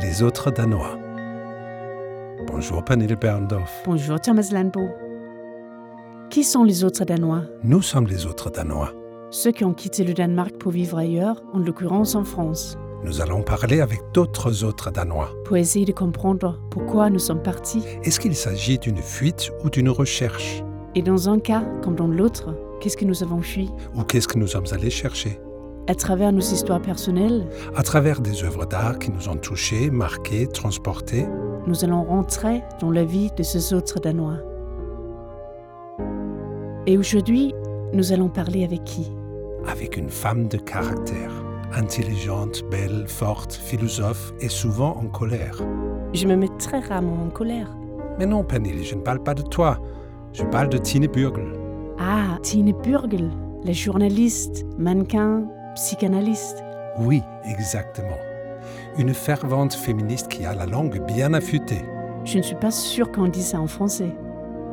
Les 0.00 0.22
autres 0.22 0.50
Danois. 0.50 0.98
Bonjour 2.46 2.84
Pernille 2.84 3.16
Berndorf. 3.16 3.82
Bonjour 3.84 4.20
Thomas 4.20 4.48
Landbo. 4.52 4.88
Qui 6.30 6.44
sont 6.44 6.64
les 6.64 6.84
autres 6.84 7.04
Danois? 7.04 7.42
Nous 7.62 7.82
sommes 7.82 8.06
les 8.06 8.26
autres 8.26 8.50
Danois. 8.50 8.92
Ceux 9.30 9.52
qui 9.52 9.64
ont 9.64 9.74
quitté 9.74 10.04
le 10.04 10.14
Danemark 10.14 10.56
pour 10.58 10.72
vivre 10.72 10.98
ailleurs, 10.98 11.42
en 11.52 11.58
l'occurrence 11.58 12.14
en 12.14 12.24
France, 12.24 12.76
Nous 13.04 13.20
allons 13.20 13.42
parler 13.42 13.80
avec 13.80 14.00
d'autres 14.14 14.64
autres 14.64 14.90
Danois. 14.90 15.30
pour 15.44 15.56
essayer 15.56 15.84
de 15.84 15.92
comprendre 15.92 16.58
pourquoi 16.70 17.10
nous 17.10 17.18
sommes 17.18 17.42
partis. 17.42 17.82
Est-ce 18.02 18.18
qu'il 18.20 18.34
s'agit 18.34 18.78
d'une 18.78 18.96
fuite 18.98 19.50
ou 19.64 19.70
d'une 19.70 19.90
recherche? 19.90 20.62
Et 20.94 21.02
dans 21.02 21.28
un 21.28 21.38
cas 21.38 21.62
comme 21.82 21.94
dans 21.94 22.06
l'autre, 22.08 22.54
qu'est-ce 22.80 22.96
que 22.96 23.04
nous 23.04 23.22
avons 23.22 23.42
fui? 23.42 23.70
Ou 23.94 24.02
qu'est-ce 24.02 24.28
que 24.28 24.38
nous 24.38 24.46
sommes 24.48 24.64
allés 24.72 24.90
chercher? 24.90 25.38
À 25.88 25.94
travers 25.94 26.32
nos 26.32 26.40
histoires 26.40 26.82
personnelles, 26.82 27.46
À 27.76 27.82
travers 27.84 28.20
des 28.20 28.42
œuvres 28.42 28.66
d'art 28.66 28.98
qui 28.98 29.12
nous 29.12 29.28
ont 29.28 29.36
touchés, 29.36 29.88
marqués, 29.90 30.48
transportés, 30.48 31.26
nous 31.68 31.84
allons 31.84 32.02
rentrer 32.02 32.64
dans 32.80 32.90
la 32.90 33.04
vie 33.04 33.30
de 33.36 33.44
ces 33.44 33.72
autres 33.72 34.00
Danois. 34.00 34.38
Et 36.88 36.98
aujourd'hui, 36.98 37.54
nous 37.92 38.12
allons 38.12 38.28
parler 38.28 38.64
avec 38.64 38.82
qui? 38.82 39.12
Avec 39.68 39.96
une 39.96 40.08
femme 40.08 40.48
de 40.48 40.56
caractère. 40.56 41.30
Intelligente, 41.72 42.62
belle, 42.68 43.06
forte, 43.06 43.52
philosophe 43.52 44.32
et 44.40 44.48
souvent 44.48 44.96
en 44.96 45.06
colère. 45.06 45.60
Je 46.14 46.26
me 46.26 46.34
mets 46.34 46.50
très 46.58 46.80
rarement 46.80 47.22
en 47.26 47.30
colère. 47.30 47.76
Mais 48.18 48.26
non, 48.26 48.42
Pernille, 48.42 48.82
je 48.84 48.94
ne 48.96 49.02
parle 49.02 49.22
pas 49.22 49.34
de 49.34 49.42
toi. 49.42 49.78
Je 50.32 50.42
parle 50.44 50.68
de 50.68 50.78
Tine 50.78 51.06
Burgel. 51.06 51.52
Ah, 51.98 52.38
Tine 52.42 52.72
Burgel, 52.72 53.30
la 53.64 53.72
journaliste, 53.72 54.64
mannequin, 54.78 55.44
psychanalyste. 55.76 56.62
Oui, 56.98 57.22
exactement. 57.44 58.16
Une 58.98 59.12
fervente 59.14 59.74
féministe 59.74 60.28
qui 60.28 60.44
a 60.46 60.54
la 60.54 60.64
langue 60.66 61.04
bien 61.06 61.34
affûtée. 61.34 61.82
Je 62.24 62.38
ne 62.38 62.42
suis 62.42 62.56
pas 62.56 62.70
sûre 62.70 63.12
qu'on 63.12 63.28
dit 63.28 63.42
ça 63.42 63.60
en 63.60 63.66
français. 63.66 64.10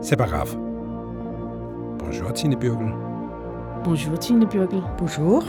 C'est 0.02 0.16
pas 0.16 0.26
grave. 0.26 0.56
Bonjour 2.00 2.32
Tine 2.34 2.56
Burgel. 2.56 2.94
Bonjour 3.84 4.18
Tine 4.18 4.46
Burgel. 4.46 4.82
Bonjour, 4.98 5.44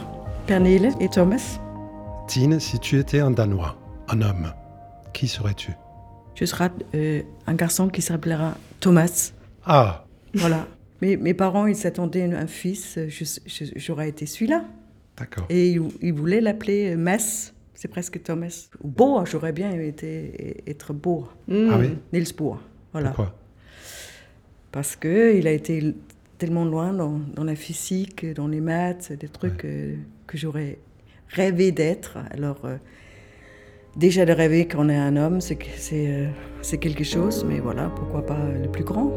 Pernille 0.46 0.90
et 1.00 1.08
Thomas. 1.08 1.58
Tine, 2.26 2.58
si 2.58 2.78
tu 2.80 2.98
étais 2.98 3.20
un 3.20 3.30
Danois, 3.30 3.76
un 4.08 4.20
homme, 4.22 4.52
qui 5.12 5.28
serais-tu? 5.28 5.72
Je 6.34 6.44
serai 6.46 6.68
euh, 6.96 7.22
un 7.46 7.54
garçon 7.54 7.88
qui 7.88 8.02
s'appellera 8.02 8.54
Thomas. 8.80 9.32
Ah, 9.64 10.04
Voilà. 10.34 10.66
mes, 11.00 11.16
mes 11.16 11.32
parents, 11.34 11.66
ils 11.66 11.76
s'attendaient 11.76 12.32
à 12.34 12.40
un 12.40 12.46
fils. 12.48 12.98
J'aurais 13.76 14.08
été 14.08 14.26
celui-là. 14.26 14.64
D'accord. 15.16 15.46
Et 15.50 15.78
ils 16.02 16.12
voulaient 16.12 16.40
l'appeler 16.40 16.92
euh, 16.92 16.96
Mas. 16.96 17.52
C'est 17.74 17.88
presque 17.88 18.22
Thomas. 18.22 18.68
Ou 18.82 18.90
j'aurais 19.26 19.52
bien 19.52 19.72
été 19.72 20.62
être 20.66 20.92
Bohr. 20.94 21.36
Ah 21.50 21.76
oui 21.78 21.90
Niels 22.12 22.32
Bohr. 22.36 22.60
Voilà. 22.92 23.08
Pourquoi? 23.10 23.34
Parce 24.72 24.96
qu'il 24.96 25.46
a 25.46 25.52
été 25.52 25.94
tellement 26.38 26.64
loin 26.64 26.92
dans, 26.92 27.20
dans 27.34 27.44
la 27.44 27.54
physique, 27.54 28.24
dans 28.34 28.48
les 28.48 28.60
maths, 28.60 29.12
des 29.12 29.28
trucs 29.28 29.64
euh, 29.64 29.96
que 30.26 30.36
j'aurais 30.38 30.78
rêvé 31.28 31.72
d'être. 31.72 32.18
Alors, 32.30 32.64
euh, 32.64 32.76
déjà 33.96 34.24
de 34.24 34.32
rêver 34.32 34.66
qu'on 34.66 34.88
est 34.88 34.96
un 34.96 35.16
homme, 35.16 35.40
c'est 35.40 35.56
que- 35.56 35.66
c'est 35.76 36.08
euh, 36.08 36.28
c'est 36.62 36.78
quelque 36.78 37.04
chose, 37.04 37.44
mais 37.46 37.60
voilà, 37.60 37.90
pourquoi 37.94 38.24
pas 38.24 38.38
le 38.62 38.68
plus 38.70 38.84
grand 38.84 39.12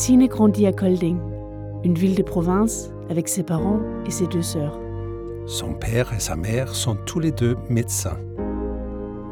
Tine 0.00 0.26
grandit 0.28 0.66
à 0.66 0.72
Kolding, 0.72 1.18
une 1.84 1.92
ville 1.92 2.14
de 2.14 2.22
province 2.22 2.90
avec 3.10 3.28
ses 3.28 3.42
parents 3.42 3.80
et 4.06 4.10
ses 4.10 4.26
deux 4.28 4.40
sœurs. 4.40 4.80
Son 5.44 5.74
père 5.74 6.14
et 6.14 6.20
sa 6.20 6.36
mère 6.36 6.74
sont 6.74 6.96
tous 7.04 7.20
les 7.20 7.32
deux 7.32 7.58
médecins. 7.68 8.16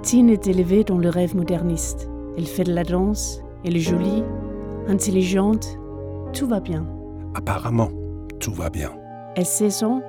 Tine 0.02 0.28
est 0.28 0.46
élevée 0.46 0.84
dans 0.84 0.98
le 0.98 1.08
rêve 1.08 1.34
moderniste. 1.34 2.10
Elle 2.36 2.44
fait 2.44 2.64
de 2.64 2.74
la 2.74 2.84
danse, 2.84 3.40
elle 3.64 3.78
est 3.78 3.80
jolie, 3.80 4.22
intelligente, 4.88 5.78
tout 6.34 6.46
va 6.46 6.60
bien. 6.60 6.84
Apparemment, 7.34 7.88
tout 8.38 8.52
va 8.52 8.68
bien. 8.68 8.90
À 9.38 9.44
16 9.44 9.84
ans, 9.84 10.02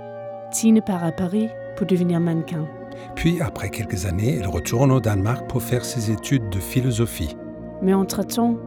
Tine 0.51 0.81
part 0.81 1.05
à 1.05 1.13
Paris 1.13 1.47
pour 1.77 1.87
devenir 1.87 2.19
mannequin. 2.19 2.67
Puis, 3.15 3.39
après 3.39 3.69
quelques 3.69 4.05
années, 4.05 4.35
elle 4.41 4.49
retourne 4.49 4.91
au 4.91 4.99
Danemark 4.99 5.49
pour 5.49 5.63
faire 5.63 5.85
ses 5.85 6.11
études 6.11 6.49
de 6.49 6.59
philosophie. 6.59 7.37
Mais 7.81 7.93
entre-temps, 7.93 8.57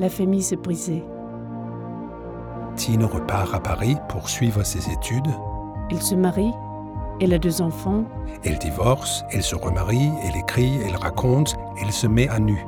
la 0.00 0.08
famille 0.08 0.42
s'est 0.42 0.56
brisée. 0.56 1.04
Tine 2.78 3.04
repart 3.04 3.54
à 3.54 3.60
Paris 3.60 3.96
pour 4.08 4.28
suivre 4.28 4.62
ses 4.62 4.90
études. 4.92 5.26
Elle 5.90 6.00
se 6.00 6.14
marie, 6.14 6.52
elle 7.20 7.34
a 7.34 7.38
deux 7.38 7.60
enfants, 7.60 8.04
Elle 8.44 8.58
divorce, 8.58 9.24
elle 9.32 9.42
se 9.42 9.56
remarie, 9.56 10.10
elle 10.22 10.36
écrit, 10.36 10.78
elle 10.86 10.94
raconte, 10.94 11.56
elle 11.82 11.90
se 11.90 12.06
met 12.06 12.28
à 12.28 12.38
nu. 12.38 12.64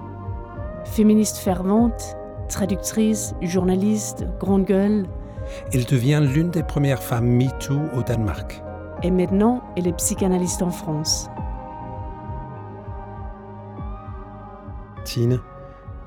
féministe 0.85 1.37
fervente, 1.37 2.17
traductrice, 2.49 3.35
journaliste, 3.41 4.27
grande 4.41 4.65
gueule, 4.65 5.07
Elle 5.73 5.85
devient 5.85 6.21
l'une 6.23 6.51
des 6.51 6.63
premières 6.65 7.03
femmes 7.03 7.27
MeToo 7.29 7.79
au 7.97 8.03
Danemark. 8.03 8.63
et 9.03 9.11
maintenant 9.13 9.63
elle 9.77 9.87
est 9.87 9.97
psychanalyste 9.97 10.63
en 10.63 10.71
France. 10.71 11.31
Tine, 15.05 15.41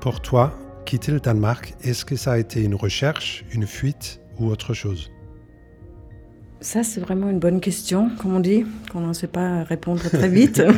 pour 0.00 0.20
toi, 0.20 0.52
quitter 0.84 1.12
le 1.12 1.20
Danemark, 1.20 1.74
est-ce 1.82 2.04
que 2.04 2.16
ça 2.16 2.32
a 2.32 2.38
été 2.38 2.62
une 2.62 2.74
recherche, 2.74 3.44
une 3.52 3.66
fuite 3.66 4.20
ou 4.38 4.46
autre 4.46 4.74
chose? 4.74 5.10
Ça, 6.60 6.82
c'est 6.82 7.00
vraiment 7.00 7.28
une 7.28 7.40
bonne 7.40 7.60
question, 7.60 8.10
comme 8.18 8.34
on 8.34 8.40
dit, 8.40 8.64
qu'on 8.90 9.00
n'en 9.00 9.12
sait 9.12 9.26
pas 9.26 9.64
répondre 9.64 10.02
très 10.08 10.28
vite. 10.28 10.62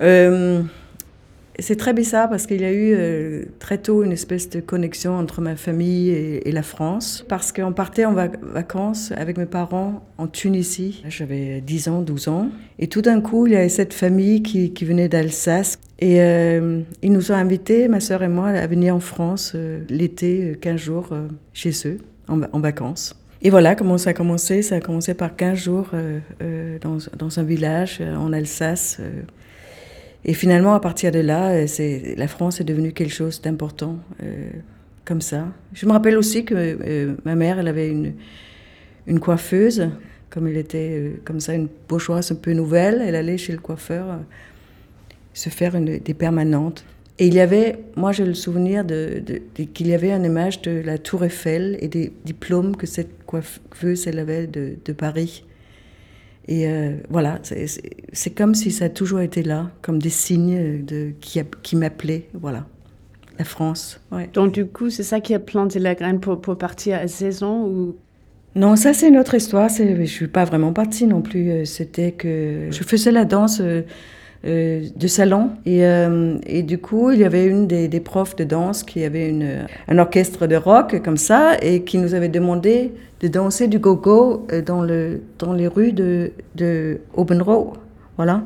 Euh, 0.00 0.62
c'est 1.58 1.76
très 1.76 1.92
bizarre 1.92 2.28
parce 2.30 2.46
qu'il 2.46 2.60
y 2.60 2.64
a 2.64 2.72
eu 2.72 2.94
euh, 2.94 3.44
très 3.58 3.78
tôt 3.78 4.02
une 4.02 4.12
espèce 4.12 4.48
de 4.48 4.60
connexion 4.60 5.14
entre 5.16 5.40
ma 5.40 5.54
famille 5.56 6.10
et, 6.10 6.50
la 6.52 6.62
France. 6.62 7.24
Parce 7.28 7.52
qu'on 7.52 7.72
partait 7.72 8.04
en 8.04 8.14
vac- 8.14 8.40
vacances 8.42 9.12
avec 9.16 9.36
mes 9.36 9.46
parents 9.46 10.02
en 10.18 10.26
Tunisie. 10.26 11.02
J'avais 11.08 11.60
10 11.60 11.88
ans, 11.88 12.02
12 12.02 12.28
ans. 12.28 12.48
Et 12.78 12.88
tout 12.88 13.02
d'un 13.02 13.20
coup, 13.20 13.46
il 13.46 13.52
y 13.52 13.56
avait 13.56 13.68
cette 13.68 13.92
famille 13.94 14.42
qui, 14.42 14.84
venait 14.84 15.08
d'Alsace. 15.08 15.78
Et 15.98 16.20
euh, 16.22 16.80
ils 17.02 17.12
nous 17.12 17.30
ont 17.30 17.34
invités, 17.36 17.86
ma 17.86 18.00
sœur 18.00 18.22
et 18.22 18.28
moi, 18.28 18.48
à 18.48 18.66
venir 18.66 18.96
en 18.96 19.00
France 19.00 19.52
euh, 19.54 19.80
l'été, 19.88 20.52
euh, 20.52 20.54
15 20.54 20.80
jours 20.80 21.10
chez 21.52 21.72
eux, 21.86 21.98
en, 22.28 22.38
va- 22.38 22.48
en 22.52 22.60
vacances. 22.60 23.14
Et 23.42 23.50
voilà 23.50 23.74
comment 23.74 23.98
ça 23.98 24.10
a 24.10 24.14
commencé. 24.14 24.62
Ça 24.62 24.76
a 24.76 24.80
commencé 24.80 25.14
par 25.14 25.34
15 25.36 25.58
jours 25.58 25.90
dans, 26.80 27.38
un 27.38 27.42
village 27.42 28.00
en 28.00 28.32
Alsace. 28.32 29.00
Et 30.24 30.34
finalement, 30.34 30.74
à 30.74 30.80
partir 30.80 31.10
de 31.10 31.18
là, 31.18 31.50
euh, 31.50 31.66
la 32.16 32.28
France 32.28 32.60
est 32.60 32.64
devenue 32.64 32.92
quelque 32.92 33.12
chose 33.12 33.40
d'important, 33.42 33.98
euh, 34.22 34.50
comme 35.04 35.20
ça. 35.20 35.48
Je 35.72 35.84
me 35.86 35.92
rappelle 35.92 36.16
aussi 36.16 36.44
que 36.44 36.54
euh, 36.56 37.14
ma 37.24 37.34
mère, 37.34 37.58
elle 37.58 37.68
avait 37.68 37.88
une, 37.88 39.18
coiffeuse, 39.18 39.88
comme 40.30 40.46
elle 40.46 40.56
était 40.58 40.90
euh, 40.92 41.10
comme 41.24 41.40
ça, 41.40 41.54
une 41.54 41.68
bourgeoise 41.88 42.30
un 42.30 42.36
peu 42.36 42.52
nouvelle. 42.52 43.02
Elle 43.04 43.16
allait 43.16 43.36
chez 43.38 43.52
le 43.52 43.58
coiffeur 43.58 44.20
se 45.34 45.48
faire 45.48 45.74
une- 45.74 45.98
des 45.98 46.14
permanentes. 46.14 46.84
Et 47.18 47.26
il 47.26 47.34
y 47.34 47.40
avait, 47.40 47.78
moi 47.96 48.12
j'ai 48.12 48.24
le 48.24 48.34
souvenir 48.34 48.84
qu'il 48.86 49.86
y 49.86 49.94
avait 49.94 50.12
une 50.12 50.24
image 50.24 50.62
de 50.62 50.82
la 50.84 50.98
Tour 50.98 51.24
Eiffel 51.24 51.76
et 51.80 51.88
des 51.88 52.12
diplômes 52.24 52.74
que 52.76 52.86
cette 52.86 53.24
coiffeuse 53.26 54.06
elle 54.06 54.18
avait 54.18 54.46
de 54.46 54.92
Paris. 54.92 55.44
Et 56.48 56.66
euh, 56.68 56.96
voilà, 57.08 57.38
c'est- 57.42 58.34
comme 58.34 58.54
si 58.54 58.70
ça 58.72 58.86
a 58.86 58.88
toujours 58.88 59.20
été 59.20 59.42
là, 59.42 59.70
comme 59.80 60.00
des 60.00 60.10
signes 60.10 60.84
de, 60.84 61.12
qui, 61.20 61.40
qui 61.62 61.76
m'appelaient. 61.76 62.28
Voilà, 62.34 62.66
la 63.38 63.44
France. 63.44 64.00
Ouais. 64.10 64.28
Donc 64.32 64.52
du 64.52 64.66
coup, 64.66 64.90
c'est 64.90 65.04
ça 65.04 65.20
qui 65.20 65.34
a 65.34 65.38
planté 65.38 65.78
la 65.78 65.94
graine 65.94 66.20
pour, 66.20 66.40
pour 66.40 66.58
partir 66.58 66.98
à 66.98 67.06
16 67.08 67.42
ans 67.42 67.64
ou? 67.66 67.94
Non, 68.54 68.76
ça 68.76 68.92
c'est 68.92 69.08
une 69.08 69.16
autre 69.18 69.34
histoire. 69.34 69.70
Je 69.70 70.04
suis 70.04 70.26
pas 70.28 70.44
vraiment 70.44 70.72
partie 70.72 71.06
non 71.06 71.22
plus. 71.22 71.50
Euh, 71.50 71.64
C'était 71.64 72.12
que 72.12 72.68
je 72.70 72.82
faisais 72.82 73.10
la 73.12 73.24
danse 73.24 73.60
euh, 73.60 73.82
euh, 74.44 74.82
de 74.96 75.06
salon 75.06 75.50
et, 75.66 75.86
euh, 75.86 76.36
et 76.48 76.64
du 76.64 76.78
coup 76.78 77.12
il 77.12 77.20
y 77.20 77.24
avait 77.24 77.46
une 77.46 77.68
des, 77.68 78.00
profs 78.00 78.34
de 78.34 78.42
danse 78.42 78.82
qui 78.82 79.04
avait 79.04 79.28
une, 79.28 79.66
un 79.86 79.98
orchestre 79.98 80.48
de 80.48 80.56
rock 80.56 81.00
comme 81.04 81.16
ça 81.16 81.56
et 81.62 81.82
qui 81.82 81.96
nous 81.96 82.12
avait 82.14 82.28
demandé 82.28 82.90
de 83.20 83.28
danser 83.28 83.68
du 83.68 83.78
go-go 83.78 84.44
euh, 84.50 84.60
dans, 84.60 84.82
le, 84.82 85.20
dans 85.38 85.52
les 85.52 85.68
rues 85.68 85.92
de, 85.92 86.32
de 86.56 86.98
Aubenrow. 87.14 87.74
Voilà. 88.16 88.42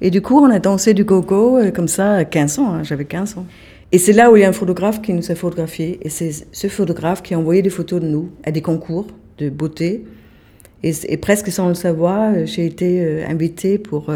Et 0.00 0.08
du 0.08 0.22
coup 0.22 0.38
on 0.38 0.48
a 0.50 0.58
dansé 0.58 0.94
du 0.94 1.04
go-go 1.04 1.58
comme 1.74 1.88
ça 1.88 2.14
à 2.14 2.24
15 2.24 2.58
ans. 2.58 2.72
hein, 2.72 2.82
j'avais 2.82 3.04
15 3.04 3.36
ans. 3.36 3.44
Et 3.92 3.98
c'est 3.98 4.14
là 4.14 4.30
où 4.30 4.38
il 4.38 4.40
y 4.40 4.44
a 4.46 4.48
un 4.48 4.54
photographe 4.54 5.02
qui 5.02 5.12
nous 5.12 5.30
a 5.30 5.34
photographiés. 5.34 6.00
Et 6.00 6.08
c'est 6.08 6.30
ce 6.50 6.68
photographe 6.68 7.22
qui 7.22 7.34
a 7.34 7.38
envoyé 7.38 7.60
des 7.60 7.68
photos 7.68 8.00
de 8.00 8.06
nous 8.06 8.30
à 8.42 8.52
des 8.52 8.62
concours 8.62 9.08
de 9.36 9.50
beauté. 9.50 10.02
Et, 10.82 11.18
presque 11.18 11.52
sans 11.52 11.68
le 11.68 11.74
savoir, 11.74 12.46
j'ai 12.46 12.64
été 12.64 13.22
invitée 13.24 13.76
pour 13.76 14.10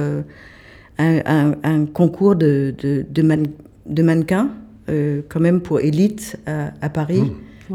un, 0.98 1.18
un- 1.26 1.54
un 1.64 1.84
concours 1.86 2.36
de, 2.36 2.74
de, 2.82 3.04
de, 3.08 3.22
man- 3.22 3.46
de 3.86 4.02
mannequins, 4.02 4.50
euh, 4.88 5.22
quand 5.28 5.40
même 5.40 5.60
pour 5.60 5.80
élite 5.80 6.36
à, 6.46 6.72
à 6.80 6.88
Paris. 6.88 7.22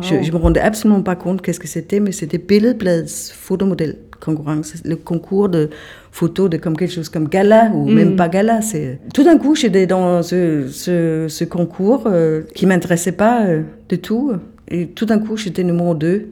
Je, 0.01 0.21
je 0.21 0.31
me 0.31 0.38
rendais 0.38 0.60
absolument 0.60 1.01
pas 1.01 1.16
compte 1.16 1.42
qu'est-ce 1.42 1.60
que 1.60 1.68
c'était, 1.68 2.00
mais 2.00 2.12
c'était 2.12 2.38
Billedblad's 2.38 3.31
photomodel 3.31 3.98
concurrence, 4.19 4.74
le 4.86 4.95
concours 4.98 5.48
de 5.50 5.69
photos 6.12 6.50
de 6.50 6.57
comme 6.57 6.75
quelque 6.75 6.92
chose 6.94 7.07
comme 7.10 7.27
gala 7.30 7.71
ou 7.74 7.89
Mm. 7.89 7.94
même 7.95 8.16
pas 8.18 8.27
gala. 8.30 8.62
C'est 8.62 9.00
tout 9.13 9.24
d'un 9.24 9.38
coup 9.38 9.56
j'étais 9.56 9.88
dans 9.88 10.22
ce, 10.22 10.68
ce, 10.69 11.25
ce 11.30 11.44
concours 11.45 12.04
euh, 12.06 12.42
qui 12.54 12.65
m'intéressait 12.65 13.13
pas 13.13 13.45
euh, 13.45 13.62
du 13.88 13.98
tout 14.00 14.33
et 14.68 14.88
tout 14.88 15.06
d'un 15.06 15.19
coup 15.19 15.38
j'étais 15.38 15.63
numéro 15.63 15.95
2. 15.95 16.27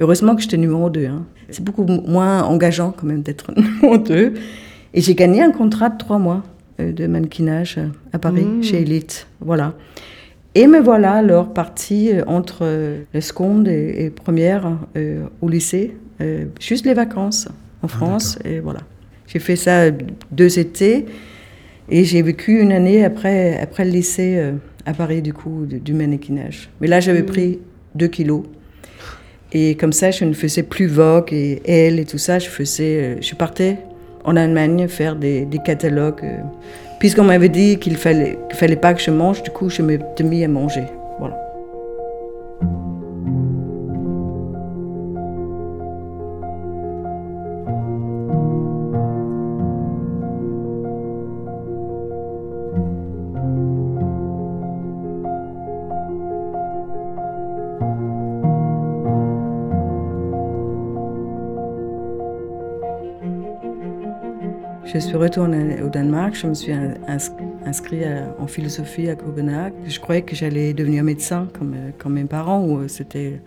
Heureusement 0.00 0.34
que 0.34 0.42
j'étais 0.42 0.56
numéro 0.56 0.90
2. 0.90 1.06
Hein. 1.06 1.24
C'est 1.48 1.62
beaucoup 1.64 1.84
moins 1.84 2.42
engageant 2.42 2.92
quand 2.94 3.06
même 3.06 3.22
d'être 3.22 3.52
numéro 3.56 3.96
2. 3.98 4.34
Et 4.94 5.00
j'ai 5.00 5.14
gagné 5.14 5.42
un 5.42 5.50
contrat 5.52 5.88
de 5.88 5.98
trois 5.98 6.18
mois 6.18 6.42
euh, 6.80 6.92
de 6.92 7.06
mannequinage 7.06 7.76
euh, 7.78 7.86
à 8.12 8.18
Paris 8.18 8.44
Mm. 8.44 8.62
chez 8.62 8.82
Elite. 8.82 9.26
Voilà. 9.40 9.74
Et 10.54 10.66
me 10.66 10.80
voilà 10.80 11.12
alors 11.14 11.52
partie 11.54 12.10
euh, 12.12 12.24
entre 12.26 12.58
euh, 12.62 13.02
la 13.14 13.20
seconde 13.22 13.68
et, 13.68 14.04
et 14.04 14.10
première 14.10 14.76
euh, 14.96 15.24
au 15.40 15.48
lycée, 15.48 15.96
euh, 16.20 16.44
juste 16.60 16.84
les 16.84 16.94
vacances 16.94 17.48
en 17.82 17.88
France. 17.88 18.38
et 18.44 18.60
voilà. 18.60 18.80
J'ai 19.26 19.38
fait 19.38 19.56
ça 19.56 19.90
deux 20.30 20.58
étés 20.58 21.06
et 21.88 22.04
j'ai 22.04 22.20
vécu 22.20 22.60
une 22.60 22.70
année 22.72 23.02
après, 23.04 23.58
après 23.58 23.84
le 23.86 23.90
lycée 23.92 24.34
euh, 24.36 24.52
à 24.84 24.92
Paris, 24.92 25.22
du 25.22 25.32
coup, 25.32 25.64
du, 25.66 25.80
du 25.80 25.94
mannequinage. 25.94 26.68
Mais 26.80 26.86
là, 26.86 27.00
j'avais 27.00 27.22
Mm. 27.22 27.26
pris 27.26 27.58
deux 27.94 28.08
kilos. 28.08 28.42
Et 29.54 29.74
comme 29.76 29.92
ça, 29.92 30.10
je 30.10 30.24
ne 30.26 30.32
faisais 30.34 30.62
plus 30.62 30.86
Vogue 30.86 31.32
et 31.32 31.62
Elle 31.66 31.98
et 31.98 32.04
tout 32.04 32.18
ça. 32.18 32.38
Je, 32.38 32.48
faisais, 32.48 33.18
je 33.22 33.34
partais 33.34 33.78
en 34.24 34.36
Allemagne 34.36 34.88
faire 34.88 35.16
des, 35.16 35.48
catalogues. 35.64 36.24
euh, 36.24 36.38
Puisqu'on 36.98 37.24
m'avait 37.24 37.48
dit 37.48 37.78
qu'il 37.78 37.96
fallait, 37.96 38.38
fallait 38.52 38.76
pas 38.76 38.94
que 38.94 39.00
je 39.00 39.10
mange, 39.10 39.42
du 39.42 39.50
coup, 39.50 39.68
je 39.68 39.82
me 39.82 39.98
suis 40.16 40.24
mis 40.24 40.44
à 40.44 40.48
manger. 40.48 40.84
Retournée 65.22 65.80
au 65.82 65.88
Danemark, 65.88 66.34
je 66.34 66.48
me 66.48 66.54
suis 66.54 66.72
in- 66.72 66.94
ins- 67.06 67.30
inscrite 67.64 68.02
en 68.40 68.48
philosophie 68.48 69.08
à 69.08 69.14
Copenhague. 69.14 69.72
Je 69.86 70.00
croyais 70.00 70.22
que 70.22 70.34
j'allais 70.34 70.74
devenir 70.74 71.04
médecin 71.04 71.48
comme, 71.56 71.74
euh, 71.76 71.90
mes 72.12 72.24
parents, 72.24 72.60
où 72.64 72.78
euh, 72.80 72.88
c'était 72.88 73.40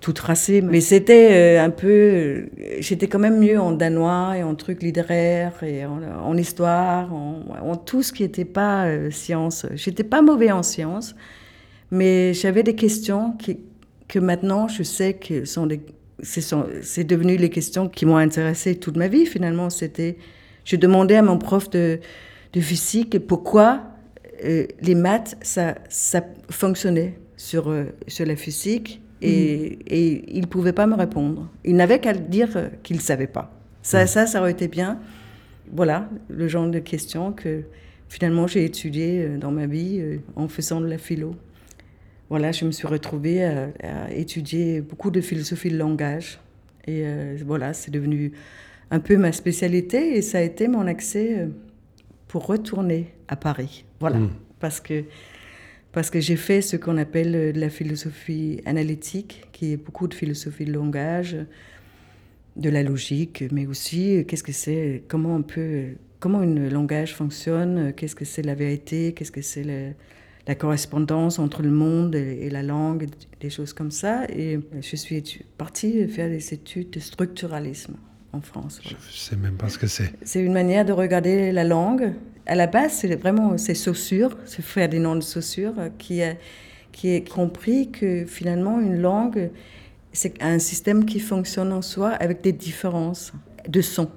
tout 0.00 0.12
tracé. 0.12 0.60
Mais 0.60 0.80
c'était 0.80 1.56
euh, 1.58 1.64
un 1.64 1.70
peu... 1.70 2.46
J'étais 2.78 3.08
quand 3.08 3.18
même 3.18 3.40
mieux 3.40 3.58
en 3.58 3.72
danois 3.72 4.34
et 4.38 4.44
en 4.44 4.54
trucs 4.54 4.84
littéraires 4.84 5.60
et 5.64 5.84
en, 5.86 6.36
histoire, 6.36 7.12
en, 7.12 7.74
tout 7.74 8.04
ce 8.04 8.12
qui 8.12 8.22
n'était 8.22 8.44
pas 8.44 8.86
science. 9.10 9.66
J'étais 9.74 10.04
pas 10.04 10.22
mauvais 10.22 10.52
en 10.52 10.62
sciences, 10.62 11.16
mais 11.90 12.32
j'avais 12.32 12.62
des 12.62 12.76
questions 12.76 13.36
que 14.06 14.18
maintenant 14.20 14.68
je 14.68 14.84
sais 14.84 15.14
que 15.14 15.44
sont- 15.44 15.68
c'est 16.80 17.02
devenu 17.04 17.36
les 17.38 17.50
questions 17.50 17.88
qui 17.88 18.06
m'ont 18.06 18.18
intéressée 18.18 18.76
toute 18.76 18.96
ma 18.96 19.08
vie 19.08 19.26
finalement. 19.26 19.68
C'était, 19.68 20.16
je 20.64 20.76
demandais 20.76 21.16
à 21.16 21.22
mon 21.22 21.38
prof 21.38 21.70
de, 21.70 22.00
de 22.52 22.60
physique 22.60 23.18
pourquoi 23.26 23.82
euh, 24.44 24.66
les 24.80 24.94
maths 24.94 25.36
ça, 25.42 25.76
ça 25.88 26.22
fonctionnait 26.50 27.18
sur, 27.36 27.70
euh, 27.70 27.84
sur 28.08 28.26
la 28.26 28.36
physique 28.36 29.00
et, 29.22 29.78
et 29.86 30.36
il 30.36 30.42
ne 30.42 30.46
pouvait 30.46 30.72
pas 30.72 30.86
me 30.86 30.94
répondre. 30.94 31.48
Il 31.64 31.76
n'avait 31.76 31.98
qu'à 31.98 32.12
dire 32.12 32.50
euh, 32.56 32.68
qu'il 32.82 32.96
ne 32.96 33.00
savait 33.00 33.26
pas. 33.26 33.58
Ça, 33.82 34.06
ça, 34.06 34.26
ça 34.26 34.40
aurait 34.40 34.52
été 34.52 34.68
bien. 34.68 35.00
Voilà 35.72 36.08
le 36.28 36.48
genre 36.48 36.68
de 36.68 36.78
questions 36.78 37.32
que 37.32 37.62
finalement 38.08 38.46
j'ai 38.46 38.64
étudié 38.64 39.28
dans 39.38 39.50
ma 39.50 39.66
vie 39.66 40.02
en 40.36 40.48
faisant 40.48 40.80
de 40.80 40.86
la 40.86 40.98
philo. 40.98 41.34
Voilà, 42.30 42.52
je 42.52 42.64
me 42.64 42.70
suis 42.70 42.86
retrouvée 42.86 43.44
à, 43.44 43.68
à 43.82 44.10
étudier 44.10 44.80
beaucoup 44.80 45.10
de 45.10 45.20
philosophie 45.20 45.70
de 45.70 45.76
langage. 45.76 46.38
Et 46.86 47.02
euh, 47.04 47.36
voilà, 47.44 47.72
c'est 47.72 47.90
devenu 47.90 48.32
un 48.90 49.00
peu 49.00 49.16
ma 49.16 49.32
spécialité 49.32 50.16
et 50.16 50.22
ça 50.22 50.38
a 50.38 50.42
été 50.42 50.68
mon 50.68 50.86
accès 50.86 51.38
euh, 51.38 51.46
pour 52.28 52.46
retourner 52.46 53.12
à 53.28 53.36
Paris. 53.36 53.84
Voilà, 54.00 54.18
Mm. 54.18 54.30
parce 54.60 54.80
que, 54.80 55.04
parce 55.92 56.10
que 56.10 56.20
j'ai 56.20 56.36
fait 56.36 56.60
ce 56.60 56.76
qu'on 56.76 56.96
appelle 56.98 57.34
euh, 57.34 57.52
de 57.52 57.60
la 57.60 57.70
philosophie 57.70 58.60
analytique, 58.66 59.44
qui 59.52 59.72
est 59.72 59.76
beaucoup 59.76 60.08
de 60.08 60.14
philosophie 60.14 60.64
de 60.64 60.72
langage, 60.72 61.36
de 62.56 62.70
la 62.70 62.82
logique, 62.82 63.44
mais 63.52 63.66
aussi 63.66 64.18
euh, 64.18 64.24
qu'est-ce 64.24 64.44
que 64.44 64.52
c'est, 64.52 65.02
comment 65.08 65.34
on 65.36 65.42
peut, 65.42 65.86
comment 66.20 66.40
un 66.40 66.68
langage 66.68 67.14
fonctionne, 67.14 67.92
qu'est-ce 67.96 68.14
que 68.14 68.24
c'est 68.24 68.42
la 68.42 68.54
vérité, 68.54 69.12
qu'est-ce 69.12 69.32
que 69.32 69.42
c'est 69.42 69.94
la 70.46 70.54
correspondance 70.54 71.38
entre 71.38 71.62
le 71.62 71.70
monde 71.70 72.14
et, 72.14 72.38
et 72.42 72.50
la 72.50 72.62
langue, 72.62 73.06
des 73.40 73.50
choses 73.50 73.72
comme 73.72 73.90
ça. 73.90 74.24
Et 74.28 74.58
je 74.80 74.96
suis 74.96 75.22
partie 75.58 76.06
faire 76.06 76.28
des 76.28 76.52
études 76.54 76.90
de 76.90 77.00
structuralisme 77.00 77.94
en 78.34 78.40
France. 78.40 78.80
Je 78.84 78.90
ne 78.90 78.94
sais 79.10 79.36
même 79.36 79.54
pas 79.56 79.68
ce 79.68 79.78
que 79.78 79.86
c'est. 79.86 80.12
C'est 80.24 80.42
une 80.42 80.52
manière 80.52 80.84
de 80.84 80.92
regarder 80.92 81.52
la 81.52 81.64
langue. 81.64 82.12
À 82.46 82.54
la 82.54 82.66
base, 82.66 82.92
c'est 82.92 83.14
vraiment 83.16 83.56
ces 83.56 83.74
chaussures, 83.74 84.36
c'est 84.44 84.62
Ferdinand 84.62 85.16
de 85.16 85.22
Saussure 85.22 85.72
euh, 85.78 85.88
qui 85.98 86.22
a, 86.22 86.34
qui 86.92 87.14
a 87.16 87.20
compris 87.20 87.90
que 87.90 88.26
finalement 88.26 88.80
une 88.80 89.00
langue, 89.00 89.50
c'est 90.12 90.42
un 90.42 90.58
système 90.58 91.04
qui 91.06 91.20
fonctionne 91.20 91.72
en 91.72 91.82
soi 91.82 92.10
avec 92.10 92.42
des 92.42 92.52
différences 92.52 93.32
de 93.68 93.80
sons. 93.80 94.10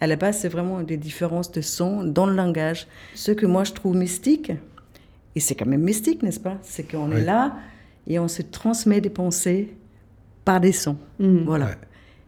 À 0.00 0.06
la 0.06 0.16
base, 0.16 0.38
c'est 0.38 0.48
vraiment 0.48 0.82
des 0.82 0.96
différences 0.96 1.50
de 1.52 1.60
sons 1.60 2.04
dans 2.04 2.26
le 2.26 2.34
langage. 2.34 2.86
Ce 3.14 3.32
que 3.32 3.46
moi 3.46 3.64
je 3.64 3.72
trouve 3.72 3.96
mystique, 3.96 4.52
et 5.34 5.40
c'est 5.40 5.54
quand 5.54 5.66
même 5.66 5.82
mystique, 5.82 6.22
n'est-ce 6.22 6.40
pas? 6.40 6.58
C'est 6.62 6.88
qu'on 6.90 7.10
Oui. 7.12 7.20
est 7.20 7.24
là 7.24 7.56
et 8.08 8.18
on 8.18 8.28
se 8.28 8.42
transmet 8.42 9.00
des 9.00 9.10
pensées 9.10 9.74
par 10.44 10.60
des 10.60 10.72
sons. 10.72 10.96
Mm. 11.20 11.44
Voilà. 11.44 11.66
Ouais. 11.66 11.72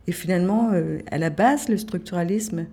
Et 0.06 0.12
finalement, 0.12 0.70
euh, 0.73 0.99
à 1.11 1.19
la 1.19 1.31
base, 1.31 1.69
le 1.69 1.76
structuralisme, 1.76 2.67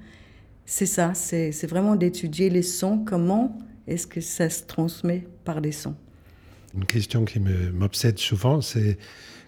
c'est 0.65 0.85
ça, 0.85 1.13
c'est 1.13 1.67
vraiment 1.67 1.95
d'étudier 1.95 2.49
les 2.49 2.61
sons, 2.61 3.03
comment 3.05 3.57
est-ce 3.87 4.05
que 4.07 4.21
ça 4.21 4.49
se 4.49 4.63
transmet 4.63 5.27
par 5.45 5.61
des 5.61 5.71
sons. 5.71 5.95
Une 6.75 6.85
question 6.85 7.25
qui 7.25 7.39
me- 7.39 7.71
m'obsède 7.71 8.17
souvent, 8.19 8.59
c'est 8.61 8.97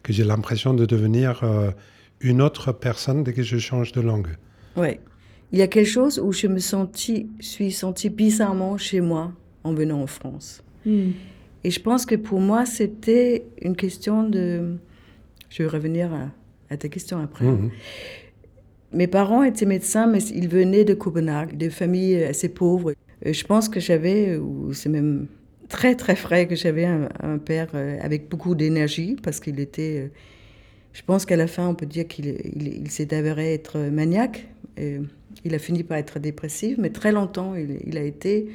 que 0.02 0.14
j'ai 0.14 0.24
l'impression 0.24 0.74
de 0.74 0.86
devenir 0.86 1.44
euh, 1.44 1.71
une 2.21 2.42
autre 2.42 2.71
personne 2.71 3.24
dès 3.24 3.33
que 3.33 3.44
je 3.44 3.57
change 3.57 3.92
de 3.92 4.02
langue. 4.02 4.30
Ouais. 4.78 5.00
Il 5.52 5.59
y 5.59 5.62
a 5.62 5.68
quelque 5.68 5.88
chose 5.90 6.19
où 6.19 6.31
je 6.31 6.48
me 6.48 6.59
suis 6.59 7.71
sentie 7.71 8.09
bizarrement 8.09 8.78
chez 8.78 9.02
moi 9.02 9.33
en 9.64 9.74
venant 9.74 10.02
en 10.02 10.07
France. 10.07 10.64
Mm. 10.86 11.09
Et 11.64 11.71
je 11.71 11.80
pense 11.81 12.06
que 12.06 12.16
pour 12.16 12.40
moi, 12.40 12.66
c'était 12.66 13.45
une 13.62 13.76
question 13.76 14.24
de... 14.24 14.78
Je 15.50 15.64
vais 15.64 15.69
revenir 15.69 16.14
à, 16.14 16.30
à 16.69 16.78
ta 16.78 16.90
question 16.90 17.19
après. 17.19 17.45
Mhm. 17.45 17.71
Mes 18.92 19.07
parents 19.07 19.44
étaient 19.44 19.66
médecins, 19.66 20.07
mais 20.07 20.23
ils 20.23 20.47
venaient 20.49 20.83
de 20.85 20.94
Copenhague, 20.95 21.57
de 21.57 21.69
familles 21.69 22.23
assez 22.23 22.49
pauvres. 22.49 22.94
Euh, 23.26 23.33
Je 23.33 23.44
pense 23.45 23.69
que 23.69 23.80
j'avais, 23.80 24.38
ou 24.38 24.73
c'est 24.73 24.90
même 24.90 25.28
très 25.68 25.95
très 25.95 26.16
frais, 26.16 26.47
que 26.47 26.56
j'avais 26.56 26.85
un, 26.85 27.09
un 27.21 27.38
père 27.38 27.69
euh, 27.76 27.97
avec 28.02 28.30
beaucoup 28.30 28.56
d'énergie, 28.56 29.16
parce 29.21 29.40
qu'il 29.40 29.59
était... 29.59 30.06
euh, 30.06 30.09
Je 30.94 31.04
pense 31.04 31.26
qu'à 31.26 31.38
la 31.38 31.47
fin, 31.47 31.68
on 31.69 31.76
peut 31.76 31.85
dire 31.85 32.07
qu'il 32.07 32.28
il, 32.28 32.68
il 32.83 32.92
s'est 32.92 33.14
avéré 33.14 33.54
être 33.54 33.80
maniaque. 33.80 34.47
Euh, 34.80 35.02
il 35.45 35.56
a 35.56 35.59
fini 35.59 35.83
par 35.83 35.97
être 35.97 36.19
dépressif, 36.19 36.78
mais 36.80 36.90
très 36.92 37.11
longtemps, 37.11 37.56
il, 37.56 37.80
il 37.85 37.97
a 37.97 38.04
été 38.04 38.49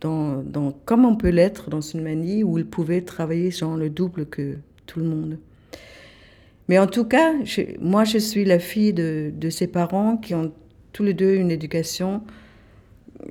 dans, 0.00 0.42
dans, 0.42 0.72
comme 0.84 1.04
on 1.06 1.16
peut 1.16 1.30
l'être 1.30 1.70
dans 1.70 1.80
une 1.80 2.02
manie 2.02 2.44
où 2.44 2.58
il 2.58 2.66
pouvait 2.66 3.02
travailler 3.02 3.50
genre 3.50 3.76
le 3.76 3.90
double 3.90 4.26
que 4.26 4.56
tout 4.86 5.00
le 5.00 5.06
monde. 5.06 5.38
Mais 6.68 6.78
en 6.78 6.86
tout 6.86 7.04
cas, 7.04 7.32
je- 7.44 7.62
moi, 7.80 8.04
je 8.04 8.18
suis 8.18 8.44
la 8.44 8.58
fille 8.58 8.92
de, 8.92 9.30
de 9.38 9.50
ces 9.50 9.66
parents 9.66 10.16
qui 10.16 10.34
ont 10.34 10.52
tous 10.92 11.02
les 11.04 11.14
deux 11.14 11.34
une 11.34 11.50
éducation 11.50 12.22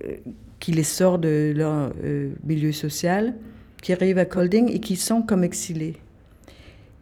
euh, 0.03 0.15
qui 0.59 0.71
les 0.71 0.83
sort 0.83 1.19
de 1.19 1.53
leur 1.55 1.91
euh, 2.03 2.29
milieu 2.45 2.71
social, 2.71 3.33
qui 3.81 3.93
arrivent 3.93 4.17
à 4.17 4.25
Colding 4.25 4.71
et 4.71 4.79
qui 4.79 4.95
sont 4.95 5.21
comme 5.21 5.43
exilés. 5.43 5.95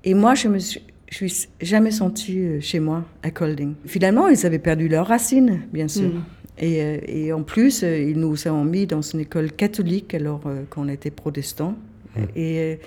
Et 0.03 0.13
moi, 0.15 0.35
je 0.35 0.47
me 0.49 0.59
suis, 0.59 0.81
je 1.09 1.15
suis 1.27 1.47
jamais 1.61 1.91
sentie 1.91 2.39
euh, 2.39 2.59
chez 2.59 2.79
moi 2.79 3.05
à 3.21 3.29
Colding. 3.31 3.75
Finalement, 3.85 4.27
ils 4.27 4.45
avaient 4.45 4.59
perdu 4.59 4.87
leurs 4.87 5.07
racines, 5.07 5.61
bien 5.71 5.87
sûr. 5.87 6.09
Mm. 6.09 6.23
Et, 6.59 7.25
et 7.25 7.33
en 7.33 7.41
plus, 7.43 7.83
ils 7.83 8.17
nous 8.19 8.47
ont 8.47 8.63
mis 8.65 8.85
dans 8.85 9.01
une 9.01 9.21
école 9.21 9.51
catholique 9.51 10.13
alors 10.13 10.41
qu'on 10.69 10.87
était 10.87 11.09
protestants. 11.11 11.75
Mm. 12.15 12.21
Et 12.35 12.79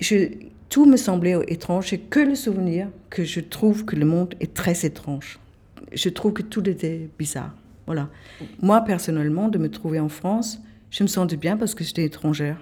je, 0.00 0.16
tout 0.70 0.86
me 0.86 0.96
semblait 0.96 1.36
étrange. 1.48 1.88
J'ai 1.88 1.98
que 1.98 2.20
le 2.20 2.34
souvenir 2.34 2.88
que 3.10 3.24
je 3.24 3.40
trouve 3.40 3.84
que 3.84 3.96
le 3.96 4.06
monde 4.06 4.34
est 4.40 4.54
très 4.54 4.86
étrange. 4.86 5.38
Je 5.92 6.08
trouve 6.08 6.32
que 6.32 6.42
tout 6.42 6.66
était 6.68 7.10
bizarre. 7.18 7.54
Voilà. 7.86 8.08
Moi, 8.62 8.80
personnellement, 8.82 9.48
de 9.48 9.58
me 9.58 9.68
trouver 9.68 9.98
en 9.98 10.08
France, 10.08 10.62
je 10.90 11.02
me 11.02 11.08
sentais 11.08 11.36
bien 11.36 11.56
parce 11.56 11.74
que 11.74 11.82
j'étais 11.82 12.04
étrangère. 12.04 12.56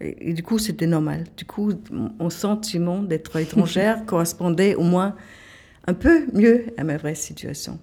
Et, 0.00 0.34
du 0.34 0.42
coup, 0.42 0.58
c'était 0.58 0.88
normal. 0.88 1.24
Du 1.36 1.44
coup, 1.44 1.72
mon 1.90 2.28
sentiment 2.28 3.00
d'être 3.00 3.36
étrangère 3.36 4.04
correspondait 4.06 4.74
au 4.74 4.82
moins 4.82 5.14
un 5.86 5.94
peu 5.94 6.26
mieux 6.32 6.64
à 6.76 6.82
ma 6.82 6.96
vraie 6.96 7.14
situation. 7.14 7.78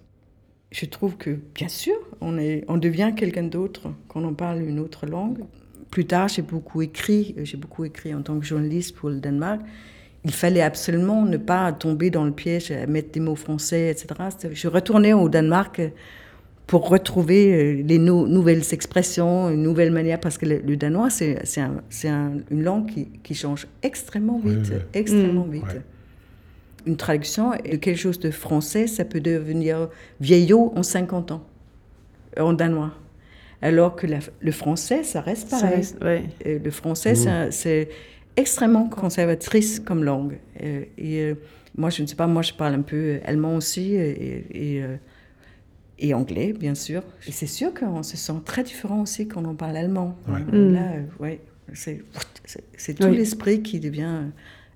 Je 0.71 0.85
trouve 0.85 1.15
que, 1.15 1.39
bien 1.55 1.69
sûr, 1.69 1.95
on, 2.19 2.37
est, 2.37 2.65
on 2.67 2.77
devient 2.77 3.13
quelqu'un 3.15 3.43
d'autre 3.43 3.93
quand 4.09 4.23
on 4.23 4.33
parle 4.33 4.61
une 4.61 4.79
autre 4.79 5.05
langue. 5.05 5.45
Plus 5.91 6.05
tard, 6.05 6.29
j'ai 6.29 6.41
beaucoup 6.41 6.81
écrit, 6.81 7.36
j'ai 7.43 7.57
beaucoup 7.57 7.83
écrit 7.83 8.15
en 8.15 8.21
tant 8.21 8.39
que 8.39 8.45
journaliste 8.45 8.95
pour 8.95 9.10
le 9.10 9.19
Danemark. 9.19 9.60
Il 10.24 10.31
fallait 10.31 10.62
absolument 10.62 11.25
ne 11.25 11.36
pas 11.36 11.74
tomber 11.74 12.10
dans 12.10 12.24
le 12.24 12.31
piège, 12.31 12.71
à 12.71 12.88
mettre 12.88 13.12
des 13.12 13.19
mots 13.19 13.36
français, 13.36 13.89
etc. 13.89 14.07
Je 14.53 14.67
retournais 14.69 15.12
au 15.12 15.27
Danemark 15.27 15.81
pour 16.65 16.88
retrouver 16.88 17.53
euh, 17.53 17.83
les 17.86 18.00
nouvelles 18.00 18.63
expressions, 18.71 19.50
une 19.50 19.63
nouvelle 19.63 19.91
manière, 19.91 20.21
parce 20.21 20.38
que 20.38 20.45
le, 20.45 20.77
danois, 20.77 21.10
c'est 21.10 21.60
un, 21.60 22.31
une 22.50 22.63
langue 22.63 22.89
qui, 22.89 23.07
qui, 23.24 23.33
change 23.33 23.67
extrêmement 23.83 24.39
vite, 24.39 24.71
extrêmement 24.93 25.45
mm. 25.45 25.51
vite. 25.51 25.81
Une 26.86 26.95
traduction 26.95 27.51
de 27.51 27.75
quelque 27.75 27.98
chose 27.98 28.19
de 28.19 28.31
français, 28.31 28.88
ça 28.88 29.03
peut 29.03 29.19
devenir 29.19 29.89
vieillot 30.21 30.71
en 30.74 30.83
50 30.83 31.31
ans, 31.31 31.43
en 32.39 32.53
danois. 32.53 32.93
Alors 33.62 33.96
que 33.96 34.08
le 34.08 34.51
français, 34.51 35.03
ça 35.03 35.22
reste 35.22 35.50
pareil. 35.50 35.84
Le 36.46 36.72
français, 36.72 37.13
mm. 37.13 37.51
c'est 37.51 37.89
extrêmement 38.36 38.89
conservatrice 38.89 39.80
comme 39.80 40.03
langue. 40.03 40.39
Et, 40.60 41.22
euh, 41.22 41.36
moi, 41.77 41.89
je 41.89 42.01
ne 42.01 42.08
sais 42.08 42.15
pas, 42.15 42.27
moi, 42.27 42.41
je 42.41 42.53
parle 42.53 42.74
un 42.74 42.82
peu 42.82 43.20
allemand 43.25 43.56
aussi. 43.56 43.96
et, 43.96 44.46
et 44.51 44.84
euh, 44.84 44.98
et 46.01 46.13
anglais, 46.15 46.51
bien 46.51 46.75
sûr. 46.75 47.03
Et 47.27 47.32
c'est 47.32 47.48
sûr 47.48 47.74
qu'on 47.74 48.03
se 48.03 48.18
sent 48.18 48.41
très 48.44 48.63
différent 48.63 49.01
aussi 49.01 49.27
quand 49.27 49.46
on 49.46 49.53
parle 49.53 49.77
allemand. 49.77 50.18
Là, 50.27 50.94
euh, 50.94 51.03
ouais, 51.20 51.39
c'est, 51.74 52.03
tout 52.96 53.08
l'esprit 53.08 53.62
qui 53.62 53.80
devient 53.80 54.24
euh, 54.24 54.27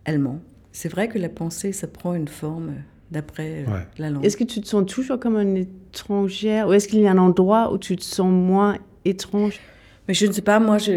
allemand. 0.06 0.40
C'est 0.72 0.90
vrai 0.90 1.10
que 1.10 1.18
la 1.18 1.30
pensée, 1.30 1.72
ça 1.72 1.88
prend 1.88 2.14
une 2.14 2.28
forme 2.28 2.76
d'après 3.16 3.66
euh, 3.68 3.80
la 3.98 4.10
langue. 4.12 4.24
Est-ce 4.24 4.38
que 4.38 4.44
tu 4.44 4.62
te 4.62 4.68
sens 4.68 4.86
toujours 4.86 5.20
comme 5.20 5.38
une 5.38 5.58
étrangère 5.58 6.68
ou 6.68 6.74
est-ce 6.74 6.88
qu'il 6.88 7.00
y 7.00 7.08
a 7.08 7.12
un 7.12 7.18
endroit 7.18 7.74
où 7.74 7.78
tu 7.78 7.96
te 7.96 8.04
sens 8.04 8.32
moins 8.32 8.78
étrange? 9.04 9.60
Mais 10.08 10.14
je 10.14 10.28
ne 10.28 10.32
sais 10.32 10.44
pas, 10.44 10.60
moi, 10.60 10.78
je, 10.78 10.92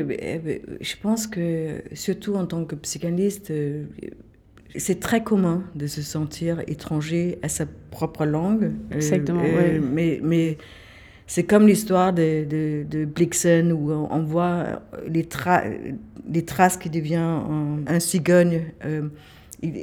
je 0.81 0.95
pense 1.01 1.27
que, 1.27 1.83
surtout 1.95 2.35
en 2.35 2.45
tant 2.45 2.67
que 2.67 2.75
psychanalyste, 2.75 3.51
c'est 4.77 5.01
très 5.01 5.23
commun 5.23 5.65
de 5.75 5.87
se 5.87 6.03
sentir 6.03 6.63
étranger 6.67 7.39
à 7.43 7.49
sa 7.49 7.67
propre 7.91 8.27
langue. 8.27 8.73
Euh, 8.93 8.97
Exactement, 8.97 9.43
euh, 9.45 9.81
Mais, 9.83 10.21
mais 10.23 10.59
c'est 11.27 11.45
comme 11.45 11.67
l'histoire 11.67 12.13
de, 12.13 12.45
de, 12.45 12.85
de, 12.89 13.05
Blixen 13.05 13.73
où 13.73 13.91
on 13.93 14.23
voit 14.23 14.83
les, 15.09 15.27
les 16.31 16.45
traces 16.45 16.77
qui 16.77 16.91
devient 16.91 17.41
un, 17.87 18.01
cigogne. 18.01 18.73
Euh, 18.85 19.09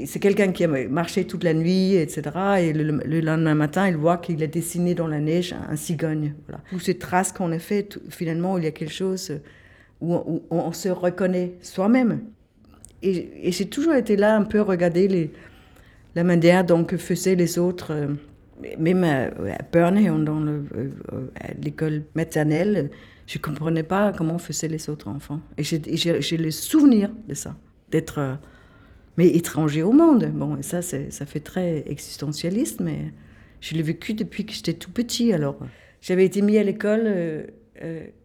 c'est 0.06 0.20
quelqu'un 0.20 0.52
qui 0.52 0.64
a 0.64 0.68
marché 0.68 1.26
toute 1.26 1.44
la 1.44 1.54
nuit, 1.54 1.96
etc. 1.96 2.22
Et 2.60 2.74
le, 2.74 3.20
lendemain 3.20 3.56
matin, 3.56 3.88
il 3.88 3.98
voit 3.98 4.18
qu'il 4.18 4.42
a 4.42 4.48
dessiné 4.48 4.96
dans 4.96 5.08
la 5.08 5.20
neige 5.20 5.54
un 5.70 5.76
cigogne. 5.76 6.34
Voilà. 6.48 6.64
Ou 6.74 6.80
ces 6.80 6.98
traces 6.98 7.32
qu'on 7.32 7.52
a 7.52 7.60
faites, 7.60 8.00
finalement, 8.10 8.58
il 8.58 8.64
y 8.64 8.68
a 8.68 8.72
quelque 8.72 8.94
chose 8.94 9.40
où 10.02 10.42
on 10.50 10.72
se 10.72 10.90
reconnaît 10.90 11.54
soi-même 11.62 12.22
et, 13.06 13.52
j'ai 13.52 13.66
toujours 13.66 13.94
été 13.94 14.16
là 14.16 14.36
un 14.36 14.44
peu 14.44 14.62
regarder 14.62 15.32
la 16.16 16.24
manière 16.24 16.64
dont 16.64 16.86
faisaient 16.98 17.36
les 17.36 17.60
autres, 17.60 17.92
euh, 17.92 18.08
même 18.80 19.04
à, 19.04 19.26
à 19.26 19.82
dans 19.82 20.46
euh, 20.46 20.64
à 21.40 21.54
l'école 21.62 22.04
maternelle, 22.16 22.90
je 23.28 23.38
ne 23.38 23.42
comprenais 23.42 23.84
pas 23.84 24.14
comment 24.14 24.38
faisaient 24.38 24.68
les 24.68 24.90
autres 24.90 25.08
enfants. 25.08 25.40
Et 25.58 25.64
j'ai 25.64 26.38
le 26.38 26.52
souvenir 26.52 27.12
de 27.28 27.34
ça, 27.34 27.56
d'être 27.92 28.20
euh, 28.20 28.36
mais 29.18 29.28
étranger 29.28 29.84
au 29.84 29.92
monde. 29.92 30.32
Bon, 30.34 30.58
ça, 30.62 30.82
ça 30.82 31.26
fait 31.26 31.40
très 31.40 31.84
existentialiste, 31.88 32.80
mais 32.82 33.12
je 33.62 33.76
l'ai 33.76 33.82
vécu 33.82 34.14
depuis 34.14 34.46
que 34.46 34.54
j'étais 34.54 34.74
tout 34.74 34.92
petit. 34.92 35.34
Alors, 35.34 35.58
j'avais 36.02 36.26
été 36.26 36.42
mis 36.42 36.58
à 36.58 36.64
l'école 36.64 37.48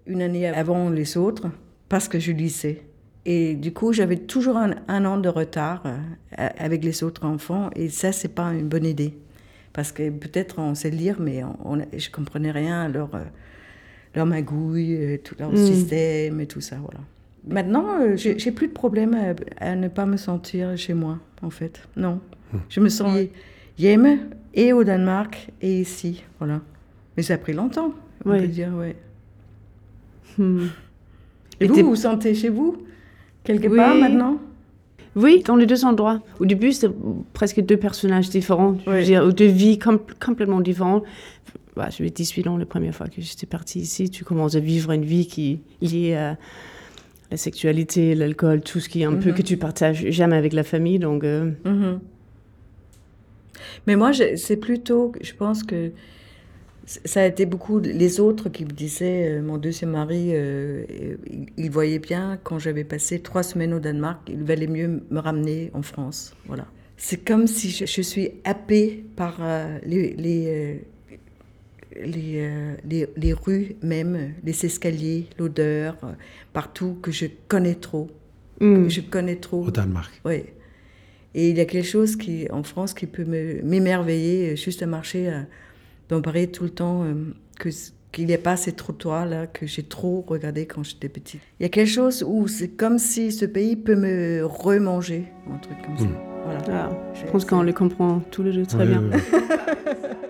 une 0.07 0.23
année 0.23 0.49
avant 0.49 0.91
les 0.91 1.17
autres 1.17 1.49
parce 1.89 2.09
que 2.09 2.19
je 2.19 2.33
lisais. 2.33 2.83
Et 3.27 3.55
du 3.55 3.73
coup, 3.73 3.93
j'avais 3.93 4.17
toujours 4.17 4.57
un, 4.57 5.05
an 5.05 5.19
de 5.19 5.29
retard 5.29 5.83
euh, 5.85 5.99
avec 6.59 6.85
les 6.85 7.05
autres 7.05 7.27
enfants. 7.27 7.71
Et 7.77 7.89
ça, 7.89 8.13
c'est 8.13 8.35
pas 8.35 8.53
une 8.53 8.69
bonne 8.69 8.87
idée. 8.87 9.15
Parce 9.73 9.93
que 9.93 10.11
peut-être 10.11 10.59
on 10.59 10.75
sait 10.75 10.91
lire, 10.91 11.17
mais 11.21 11.45
on, 11.45 11.79
je 11.97 12.11
comprenais 12.11 12.51
rien 12.51 12.83
à 12.83 12.89
leur, 12.89 13.15
euh, 13.15 13.25
leur 14.15 14.27
magouille, 14.27 14.97
euh, 14.97 15.19
tout 15.23 15.37
leur 15.39 15.53
mm. 15.53 15.57
système 15.57 16.41
et 16.41 16.47
tout 16.47 16.61
ça. 16.61 16.77
Voilà. 16.83 17.01
Maintenant, 17.47 18.17
j'ai 18.17 18.53
plus 18.53 18.69
de 18.69 18.73
problème 18.73 19.17
à, 19.59 19.75
ne 19.75 19.89
pas 19.89 20.07
me 20.07 20.17
sentir 20.17 20.77
chez 20.77 20.95
moi, 20.95 21.19
en 21.43 21.51
fait. 21.51 21.89
Non. 21.97 22.21
Mm. 22.53 22.57
Je 22.69 22.81
me 22.81 22.89
sens 22.89 23.19
yéme 23.79 24.19
et 24.55 24.73
au 24.73 24.85
Danemark 24.85 25.51
et 25.63 25.81
ici. 25.81 26.23
Voilà. 26.39 26.61
Mais 27.17 27.23
ça 27.23 27.35
a 27.35 27.39
pris 27.39 27.53
longtemps, 27.53 27.95
on 28.25 28.31
peut 28.31 28.47
dire, 28.47 28.73
ouais. 28.75 28.97
Hmm. 30.39 30.67
Et, 31.61 31.67
vous, 31.67 31.75
vous 31.75 31.87
vous 31.89 31.97
sentez 31.97 32.35
chez 32.35 32.49
vous 32.49 32.77
quelque 33.43 33.69
part 33.69 33.95
maintenant? 33.95 34.39
Oui, 35.17 35.43
dans 35.45 35.57
les 35.57 35.67
deux 35.67 35.85
endroits. 35.85 36.23
Au 36.39 36.47
début, 36.47 36.73
c'était 36.73 36.95
presque 37.33 37.61
deux 37.61 37.77
personnages 37.77 38.31
différents, 38.31 38.77
je 38.87 38.91
veux 38.91 39.03
dire, 39.03 39.33
deux 39.33 39.47
vies 39.47 39.79
complètement 39.79 40.61
différentes. 40.61 41.05
Bah, 41.77 41.89
J'avais 41.91 42.11
18 42.11 42.47
ans 42.47 42.57
la 42.57 42.67
première 42.67 42.95
fois 42.95 43.09
que 43.09 43.21
j'étais 43.21 43.47
partie 43.47 43.81
ici. 43.81 44.11
Tu 44.11 44.25
commences 44.25 44.55
à 44.55 44.61
vivre 44.61 44.93
une 44.93 45.05
vie 45.05 45.27
qui 45.27 45.61
est 45.83 45.85
liée 45.85 46.15
à 46.15 46.37
la 47.31 47.37
sexualité, 47.37 48.15
l'alcool, 48.15 48.61
tout 48.61 48.81
ce 48.81 48.89
qui 48.89 49.03
est 49.03 49.05
un 49.05 49.15
peu 49.15 49.31
mhm. 49.31 49.37
que 49.37 49.43
tu 49.43 49.57
partages 49.57 50.09
jamais 50.11 50.37
avec 50.37 50.53
la 50.53 50.65
famille. 50.65 50.99
Donc, 50.99 51.25
euh. 51.25 51.53
mhm. 51.65 52.01
Mais 53.87 53.97
moi, 53.97 54.11
c'est 54.13 54.57
plutôt, 54.57 55.13
je 55.21 55.33
pense 55.35 55.63
que 55.63 55.93
ça 56.85 57.23
a 57.23 57.27
été 57.27 57.47
beaucoup 57.47 57.79
les 57.79 58.19
autres 58.19 58.49
qui 58.49 58.65
me 58.65 58.71
disaient, 58.71 59.29
euh, 59.29 59.43
mon 59.43 59.59
deuxième 59.59 59.91
mari, 59.91 60.31
euh, 60.33 60.85
il, 61.57 61.71
voyait 61.71 62.01
bien 62.01 62.39
quand 62.43 62.59
j'avais 62.59 62.85
passé 62.85 63.21
trois 63.21 63.45
semaines 63.45 63.73
au 63.73 63.79
Danemark, 63.79 64.29
il 64.29 64.43
valait 64.43 64.67
mieux 64.67 65.03
me 65.09 65.21
ramener 65.21 65.71
en 65.73 65.83
France. 65.83 66.35
Voilà. 66.47 66.67
C'est 66.97 67.25
comme 67.25 67.47
si 67.47 67.71
je, 67.71 68.03
suis 68.03 68.33
happée 68.45 69.05
par 69.17 69.41
les, 69.87 70.83
les, 71.97 72.49
les, 72.89 73.09
les, 73.17 73.33
rues 73.33 73.77
même, 73.83 74.35
les 74.45 74.65
escaliers, 74.65 75.27
l'odeur, 75.39 75.97
partout 76.53 76.99
que 77.03 77.11
je 77.11 77.27
connais 77.49 77.75
trop. 77.75 78.11
Hmm. 78.61 78.89
je 78.89 79.01
connais 79.01 79.37
trop. 79.37 79.65
Au 79.67 79.71
Danemark. 79.71 80.21
Oui. 80.25 80.45
Et 81.35 81.51
il 81.51 81.57
y 81.57 81.61
a 81.61 81.65
quelque 81.65 81.87
chose 81.87 82.17
qui, 82.17 82.47
en 82.51 82.63
France 82.63 82.93
qui 82.93 83.07
peut 83.07 83.25
m'émerveiller, 83.25 84.57
juste 84.57 84.83
à 84.83 84.87
marcher 84.87 85.33
d'en 86.09 86.21
parler 86.21 86.49
tout 86.49 86.65
le 86.65 86.71
temps 86.71 87.05
euh, 87.05 87.15
que 87.59 87.71
qu'il 88.13 88.27
n'y 88.27 88.35
a 88.35 88.39
pas 88.39 88.57
ces 88.57 88.73
trottoirs-là 88.73 89.47
que 89.47 89.67
j'ai 89.67 89.85
trop 89.85 90.25
regardé 90.27 90.67
quand 90.67 90.83
j'étais 90.83 91.09
petite. 91.09 91.41
Il 91.61 91.63
y 91.63 91.67
a 91.67 91.69
quelque 91.69 91.89
chose 91.89 92.25
où 92.27 92.49
c'est 92.49 92.71
comme 92.71 92.99
si 92.99 93.31
ce 93.31 93.45
pays 93.45 93.77
peut 93.77 93.95
me 93.95 94.45
remanger, 94.45 95.27
un 95.49 95.59
truc 95.59 95.77
comme 95.85 95.97
ça. 95.97 96.05
Hmm. 96.05 96.17
Voilà. 96.45 96.61
Ah, 96.71 97.13
je 97.15 97.31
pense 97.31 97.45
qu'on 97.45 97.63
le 97.63 97.73
comprend 97.73 98.21
tous 98.31 98.43
les 98.43 98.53
deux 98.53 98.67
très 98.67 98.87
bien. 98.87 99.05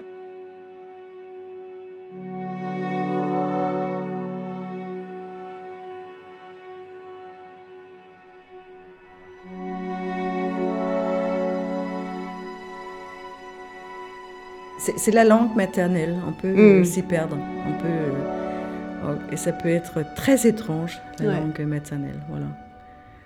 c'est 14.80 15.10
la 15.10 15.24
langue 15.24 15.54
maternelle. 15.56 16.16
On 16.26 16.32
peut 16.32 16.80
mm. 16.80 16.84
s'y 16.84 17.02
perdre. 17.02 17.36
On 17.66 17.72
peut, 17.80 17.88
euh, 17.88 19.16
et 19.32 19.36
ça 19.36 19.52
peut 19.52 19.68
être 19.68 20.04
très 20.14 20.46
étrange, 20.46 20.98
la 21.18 21.40
langue 21.40 21.60
maternelle. 21.60 22.20
Voilà. 22.28 22.46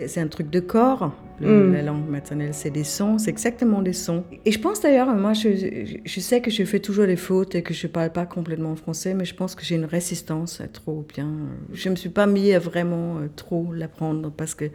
C'est 0.07 0.21
un 0.21 0.27
truc 0.27 0.51
de 0.51 0.59
corps, 0.59 1.13
mm. 1.41 1.73
la 1.73 1.83
langue 1.83 2.09
maternelle. 2.09 2.53
C'est 2.53 2.71
des 2.71 2.85
sons, 2.85 3.19
c'est 3.19 3.31
exactement 3.31 3.83
des 3.83 3.93
sons. 3.93 4.25
Et 4.45 4.51
je 4.51 4.59
pense 4.59 4.81
d'ailleurs, 4.81 5.15
moi, 5.15 5.33
je, 5.33 5.95
je, 6.05 6.21
sais 6.21 6.41
que 6.41 6.51
je 6.51 6.65
fais 6.65 6.81
toujours 6.81 7.07
des 7.07 7.17
fautes 7.17 7.55
et 7.55 7.63
que 7.63 7.73
je 7.73 7.87
ne 7.87 7.93
parle 7.93 8.11
pas 8.11 8.27
complètement 8.27 8.75
français, 8.75 9.15
mais 9.15 9.25
je 9.25 9.35
pense 9.35 9.55
que 9.55 9.65
j'ai 9.65 9.77
une 9.77 9.85
résistance 9.85 10.61
à 10.61 10.67
trop 10.67 11.07
bien. 11.15 11.31
Je 11.73 11.89
ne 11.89 11.93
me 11.93 11.97
suis 11.97 12.09
pas 12.09 12.27
mis 12.27 12.53
à 12.53 12.59
vraiment 12.59 13.19
euh, 13.19 13.29
trop 13.35 13.73
l'apprendre 13.73 14.33
parce 14.37 14.57
que 14.57 14.67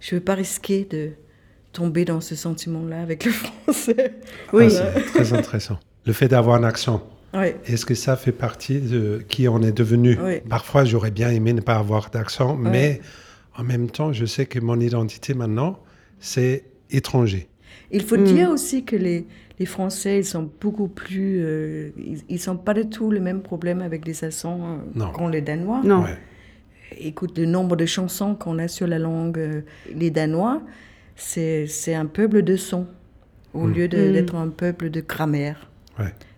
je 0.00 0.14
ne 0.14 0.20
veux 0.20 0.24
pas 0.24 0.34
risquer 0.34 0.86
de 0.90 1.10
tomber 1.72 2.06
dans 2.06 2.22
ce 2.22 2.34
sentiment-là 2.34 3.02
avec 3.02 3.26
le 3.26 3.30
français. 3.32 4.14
Oui, 4.54 4.68
ah, 4.80 4.92
c'est 4.94 5.02
très 5.12 5.32
intéressant 5.34 5.78
le 6.06 6.12
fait 6.12 6.28
d'avoir 6.28 6.56
un 6.56 6.64
accent. 6.64 7.02
Est-ce 7.66 7.84
que 7.84 7.94
ça 7.94 8.16
fait 8.16 8.32
partie 8.32 8.80
de 8.80 9.22
qui 9.28 9.46
on 9.46 9.60
est 9.60 9.76
devenu? 9.76 10.16
Parfois, 10.48 10.84
j'aurais 10.84 11.10
bien 11.10 11.30
aimé 11.30 11.52
ne 11.52 11.60
pas 11.60 11.76
avoir 11.76 12.08
d'accent, 12.10 12.56
mais 12.56 13.00
en 13.58 13.64
même 13.64 13.90
temps, 13.90 14.12
je 14.12 14.24
sais 14.24 14.46
que 14.46 14.58
mon 14.58 14.80
identité 14.80 15.34
maintenant, 15.34 15.78
c'est 16.18 16.64
étranger. 16.90 17.48
Il 17.90 18.02
faut 18.02 18.16
dire 18.16 18.50
hmm. 18.50 18.52
aussi 18.52 18.84
que 18.84 18.96
les, 18.96 19.26
les, 19.58 19.66
Français, 19.66 20.18
ils 20.18 20.24
sont 20.24 20.50
beaucoup 20.60 20.88
plus. 20.88 21.40
Euh, 21.40 21.90
ils 22.28 22.40
n'ont 22.46 22.56
pas 22.56 22.74
du 22.74 22.88
tout 22.88 23.10
le 23.10 23.20
même 23.20 23.42
problème 23.42 23.80
avec 23.80 24.06
les 24.06 24.24
accents 24.24 24.80
euh, 24.96 25.04
qu'ont 25.12 25.28
les 25.28 25.40
Danois. 25.40 25.82
Non. 25.84 26.04
Écoute, 26.98 27.38
le 27.38 27.46
nombre 27.46 27.76
de 27.76 27.86
chansons 27.86 28.34
qu'on 28.34 28.58
a 28.58 28.68
sur 28.68 28.86
la 28.86 28.98
langue, 28.98 29.38
euh, 29.38 29.60
les 29.94 30.10
Danois, 30.10 30.62
c'est 31.16 31.94
un 31.94 32.06
peuple 32.06 32.42
de 32.42 32.56
sons, 32.56 32.86
au 33.54 33.66
hmm. 33.66 33.74
lieu 33.74 33.84
hmm. 33.84 34.12
d'être 34.12 34.34
un 34.34 34.48
peuple 34.48 34.90
de 34.90 35.00
grammaire. 35.00 35.68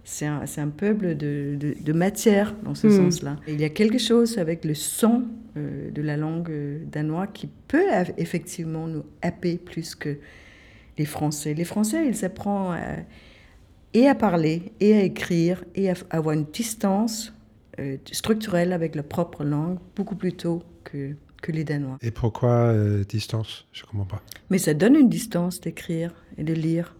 C'est 0.05 0.27
un, 0.27 0.43
un, 0.57 0.69
peuple 0.69 1.17
de, 1.17 1.57
de, 1.59 1.93
matière, 1.93 2.55
dans 2.65 2.75
ce 2.75 2.87
hmm. 2.87 3.11
sens-là. 3.11 3.37
Il 3.47 3.61
y 3.61 3.65
a 3.65 3.69
quelque 3.69 3.99
chose 3.99 4.39
avec 4.39 4.65
le 4.65 4.75
son 4.75 5.25
euh, 5.57 5.91
de 5.91 6.01
la 6.01 6.17
langue 6.17 6.51
euh, 6.51 6.79
danoise 6.91 7.29
qui 7.35 7.49
peut 7.69 7.89
effectivement 8.17 8.87
nous 8.87 9.05
happer 9.21 9.59
plus 9.59 9.95
que 9.95 10.17
les 10.97 11.05
Français. 11.05 11.53
Les 11.55 11.65
Français, 11.65 12.09
ils 12.09 12.25
apprennent 12.25 13.05
et 13.95 14.07
à 14.07 14.15
parler, 14.15 14.73
et 14.81 14.95
à 14.95 15.03
écrire, 15.03 15.65
et 15.75 15.91
à 15.91 15.95
avoir 16.11 16.35
une 16.35 16.45
distance 16.45 17.33
euh, 17.79 17.97
structurelle 18.13 18.73
avec 18.73 18.95
leur 18.95 19.05
propre 19.05 19.45
langue 19.45 19.79
beaucoup 19.97 20.17
plus 20.17 20.33
tôt 20.33 20.63
que, 20.85 21.15
que 21.43 21.53
les 21.53 21.65
Danois. 21.65 21.99
Et 22.03 22.11
pourquoi 22.11 22.51
euh, 22.51 23.05
distance? 23.05 23.67
Je 23.73 23.83
ne 23.83 23.87
comprends 23.89 24.07
pas. 24.07 24.23
Mais 24.51 24.59
ça 24.59 24.75
donne 24.75 24.97
une 24.97 25.09
distance 25.09 25.61
d'écrire 25.61 26.13
et 26.37 26.45
de 26.45 26.55
lire. 26.55 26.95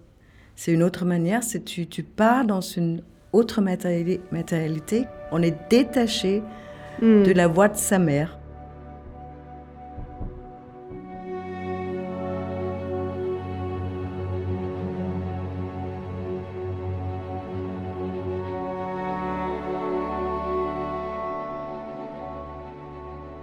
C'est 0.61 0.73
une 0.73 0.83
autre 0.83 1.05
manière, 1.05 1.45
c'est 1.45 1.65
tu, 1.65 1.87
tu 1.87 2.03
pars 2.03 2.45
dans 2.45 2.61
une 2.61 3.01
autre 3.33 3.61
matérialité. 3.61 5.05
On 5.31 5.41
est 5.41 5.55
détaché 5.71 6.43
hmm. 7.01 7.23
de 7.23 7.31
la 7.31 7.47
voix 7.47 7.69
de 7.69 7.77
sa 7.77 8.01
mère. 8.01 8.41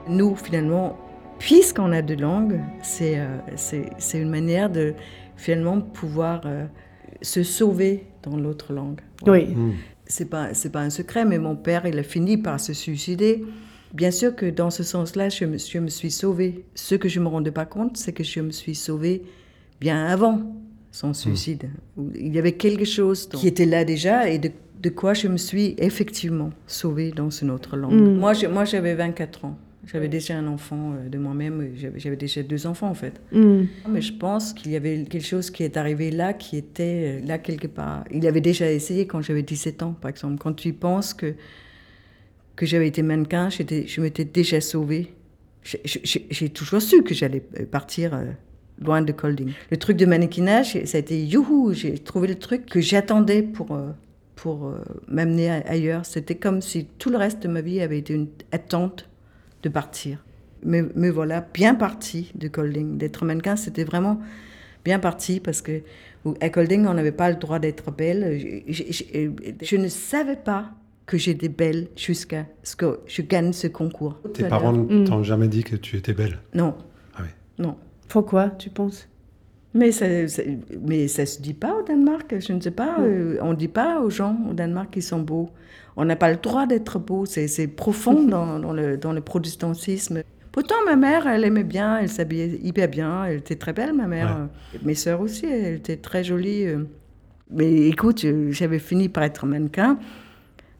nous, 0.09 0.35
finalement, 0.35 0.97
puisqu'on 1.39 1.93
a 1.93 2.01
deux 2.01 2.15
langues, 2.17 2.59
c'est 2.81 3.17
euh, 3.17 3.37
une 4.13 4.29
manière 4.29 4.69
de 4.69 4.93
finalement 5.35 5.81
pouvoir 5.81 6.41
euh, 6.45 6.65
se 7.21 7.43
sauver 7.43 8.05
dans 8.23 8.37
l'autre 8.37 8.73
langue. 8.73 9.01
Oui. 9.25 9.45
Mm. 9.47 9.73
C'est 10.07 10.29
pas 10.29 10.53
c'est 10.53 10.71
pas 10.71 10.81
un 10.81 10.89
secret, 10.89 11.25
mais 11.25 11.39
mon 11.39 11.55
père, 11.55 11.85
il 11.85 11.97
a 11.97 12.03
fini 12.03 12.37
par 12.37 12.59
se 12.59 12.73
suicider. 12.73 13.43
Bien 13.93 14.11
sûr 14.11 14.35
que 14.35 14.45
dans 14.45 14.69
ce 14.69 14.83
sens-là, 14.83 15.29
je 15.29 15.45
me, 15.45 15.57
je 15.57 15.79
me 15.79 15.87
suis 15.87 16.11
sauvée. 16.11 16.65
Ce 16.75 16.95
que 16.95 17.07
je 17.07 17.19
me 17.19 17.27
rendais 17.27 17.51
pas 17.51 17.65
compte, 17.65 17.97
c'est 17.97 18.11
que 18.11 18.23
je 18.23 18.41
me 18.41 18.51
suis 18.51 18.75
sauvée 18.75 19.23
bien 19.79 20.05
avant 20.05 20.41
son 20.91 21.09
mm. 21.09 21.13
suicide. 21.13 21.69
Il 22.15 22.35
y 22.35 22.39
avait 22.39 22.53
quelque 22.53 22.85
chose 22.85 23.27
qui 23.29 23.47
était 23.47 23.65
là 23.65 23.85
déjà 23.85 24.29
et 24.29 24.37
de, 24.37 24.51
de, 24.81 24.89
quoi 24.89 25.13
je 25.13 25.27
me 25.27 25.37
suis 25.37 25.75
effectivement 25.77 26.51
sauvée 26.67 27.11
dans 27.11 27.29
une 27.29 27.51
autre 27.51 27.77
langue. 27.77 27.93
Moi, 27.93 28.33
moi, 28.49 28.65
j'avais 28.65 28.95
24 28.95 29.45
ans. 29.45 29.57
J'avais 29.91 30.07
déjà 30.07 30.37
un 30.37 30.47
enfant 30.47 30.93
euh, 30.93 31.09
de 31.09 31.17
moi-même, 31.17 31.73
j'avais 31.97 32.15
déjà 32.15 32.41
deux 32.43 32.65
enfants 32.65 32.89
en 32.89 32.95
fait. 32.95 33.21
Mm. 33.31 33.63
Mais 33.89 34.01
je 34.01 34.13
pense 34.13 34.53
qu'il 34.53 34.71
y 34.71 34.75
avait 34.75 35.03
quelque 35.03 35.25
chose 35.25 35.51
qui 35.51 35.63
est 35.63 35.77
arrivé 35.77 36.11
là, 36.11 36.33
qui 36.33 36.57
était 36.57 37.21
euh, 37.21 37.25
là 37.25 37.37
quelque 37.37 37.67
part. 37.67 38.03
Il 38.11 38.25
avait 38.25 38.41
déjà 38.41 38.71
essayé 38.71 39.05
quand 39.05 39.21
j'avais 39.21 39.43
17 39.43 39.83
ans, 39.83 39.95
par 39.99 40.09
exemple. 40.09 40.37
Quand 40.39 40.53
tu 40.53 40.73
penses 40.73 41.13
que, 41.13 41.35
que 42.55 42.65
j'avais 42.65 42.87
été 42.87 43.03
mannequin, 43.03 43.49
je 43.49 44.01
m'étais 44.01 44.25
déjà 44.25 44.59
sauvée. 44.59 45.13
J'ai 45.63 46.49
toujours 46.49 46.81
su 46.81 47.03
que 47.03 47.13
j'allais 47.13 47.43
euh, 47.59 47.65
partir 47.65 48.19
loin 48.79 49.01
de 49.01 49.11
Colding. 49.11 49.51
Le 49.71 49.77
truc 49.77 49.97
de 49.97 50.05
mannequinage, 50.05 50.77
ça 50.85 50.97
a 50.97 50.99
été 50.99 51.23
youhou, 51.23 51.73
j'ai 51.73 51.97
trouvé 51.97 52.27
le 52.27 52.35
truc 52.35 52.65
que 52.65 52.81
j'attendais 52.81 53.41
pour, 53.41 53.79
pour 54.35 54.73
m'amener 55.07 55.49
ailleurs. 55.49 56.05
C'était 56.05 56.35
comme 56.35 56.61
si 56.61 56.85
tout 56.97 57.09
le 57.09 57.17
reste 57.17 57.41
de 57.43 57.47
ma 57.47 57.61
vie 57.61 57.79
avait 57.79 57.99
été 57.99 58.13
une 58.13 58.27
attente 58.51 59.07
de 59.65 59.69
partir. 59.69 60.23
Me, 60.63 60.91
me 60.95 61.09
voilà 61.09 61.41
bien 61.53 61.75
parti 61.75 62.31
de 62.35 62.47
Colding. 62.47 62.97
D'être 62.97 63.25
mannequin, 63.25 63.55
c'était 63.55 63.83
vraiment 63.83 64.21
bien 64.85 64.99
parti 64.99 65.39
parce 65.39 65.61
que 65.61 65.81
à 66.39 66.49
Colding, 66.49 66.85
on 66.85 66.93
n'avait 66.93 67.11
pas 67.11 67.29
le 67.29 67.35
droit 67.35 67.59
d'être 67.59 67.91
belle. 67.91 68.63
Je, 68.67 69.75
ne 69.75 69.87
savais 69.87 70.37
pas 70.37 70.71
que 71.05 71.17
j'étais 71.17 71.49
belle 71.49 71.87
jusqu'à 71.95 72.45
ce 72.63 72.75
que 72.75 72.99
je 73.05 73.21
gagne 73.21 73.53
ce 73.53 73.67
concours. 73.67 74.19
Tes 74.33 74.47
parents 74.47 74.73
ne 74.73 75.05
t'ont 75.05 75.23
jamais 75.23 75.47
dit 75.47 75.63
que 75.63 75.75
tu 75.75 75.97
étais 75.97 76.13
belle? 76.13 76.39
Non. 76.53 76.75
Ah 77.15 77.21
oui. 77.21 77.29
Non. 77.59 77.77
Pourquoi, 78.07 78.49
tu 78.49 78.69
penses? 78.69 79.07
Mais 79.73 79.91
ça, 79.91 80.05
mais 80.81 81.07
ça 81.07 81.25
se 81.25 81.41
dit 81.41 81.53
pas 81.53 81.75
au 81.75 81.83
Danemark, 81.83 82.33
je 82.39 82.53
ne 82.53 82.61
sais 82.61 82.71
pas. 82.71 82.99
Euh, 83.01 83.37
on 83.41 83.51
ne 83.51 83.55
dit 83.55 83.67
pas 83.67 83.99
aux 83.99 84.09
gens 84.09 84.37
au 84.49 84.53
Danemark 84.53 84.91
qu'ils 84.91 85.03
sont 85.03 85.19
beaux. 85.19 85.49
On 85.97 86.05
n'a 86.05 86.15
pas 86.15 86.29
le 86.29 86.37
droit 86.37 86.65
d'être 86.65 86.99
beau. 86.99 87.25
C'est 87.25 87.67
profond 87.67 88.23
dans, 88.27 88.59
dans, 88.59 88.73
le, 88.73 88.97
dans 88.97 89.13
le 89.13 89.21
protestantisme. 89.21 90.23
Pourtant, 90.51 90.75
ma 90.85 90.95
mère, 90.95 91.27
elle 91.27 91.43
aimait 91.43 91.65
bien, 91.65 91.99
elle 91.99 92.07
s'habillait 92.07 92.59
hyper 92.63 92.87
bien, 92.87 93.25
elle 93.25 93.39
était 93.39 93.57
très 93.57 93.73
belle, 93.73 93.93
ma 93.93 94.07
mère. 94.07 94.47
Mes 94.83 94.95
sœurs 94.95 95.19
aussi, 95.19 95.45
elle 95.45 95.75
était 95.75 95.97
très 95.97 96.23
jolie. 96.23 96.65
Euh. 96.65 96.85
Mais 97.51 97.87
écoute, 97.87 98.25
j'avais 98.51 98.79
fini 98.79 99.09
par 99.09 99.23
être 99.23 99.45
mannequin. 99.45 99.99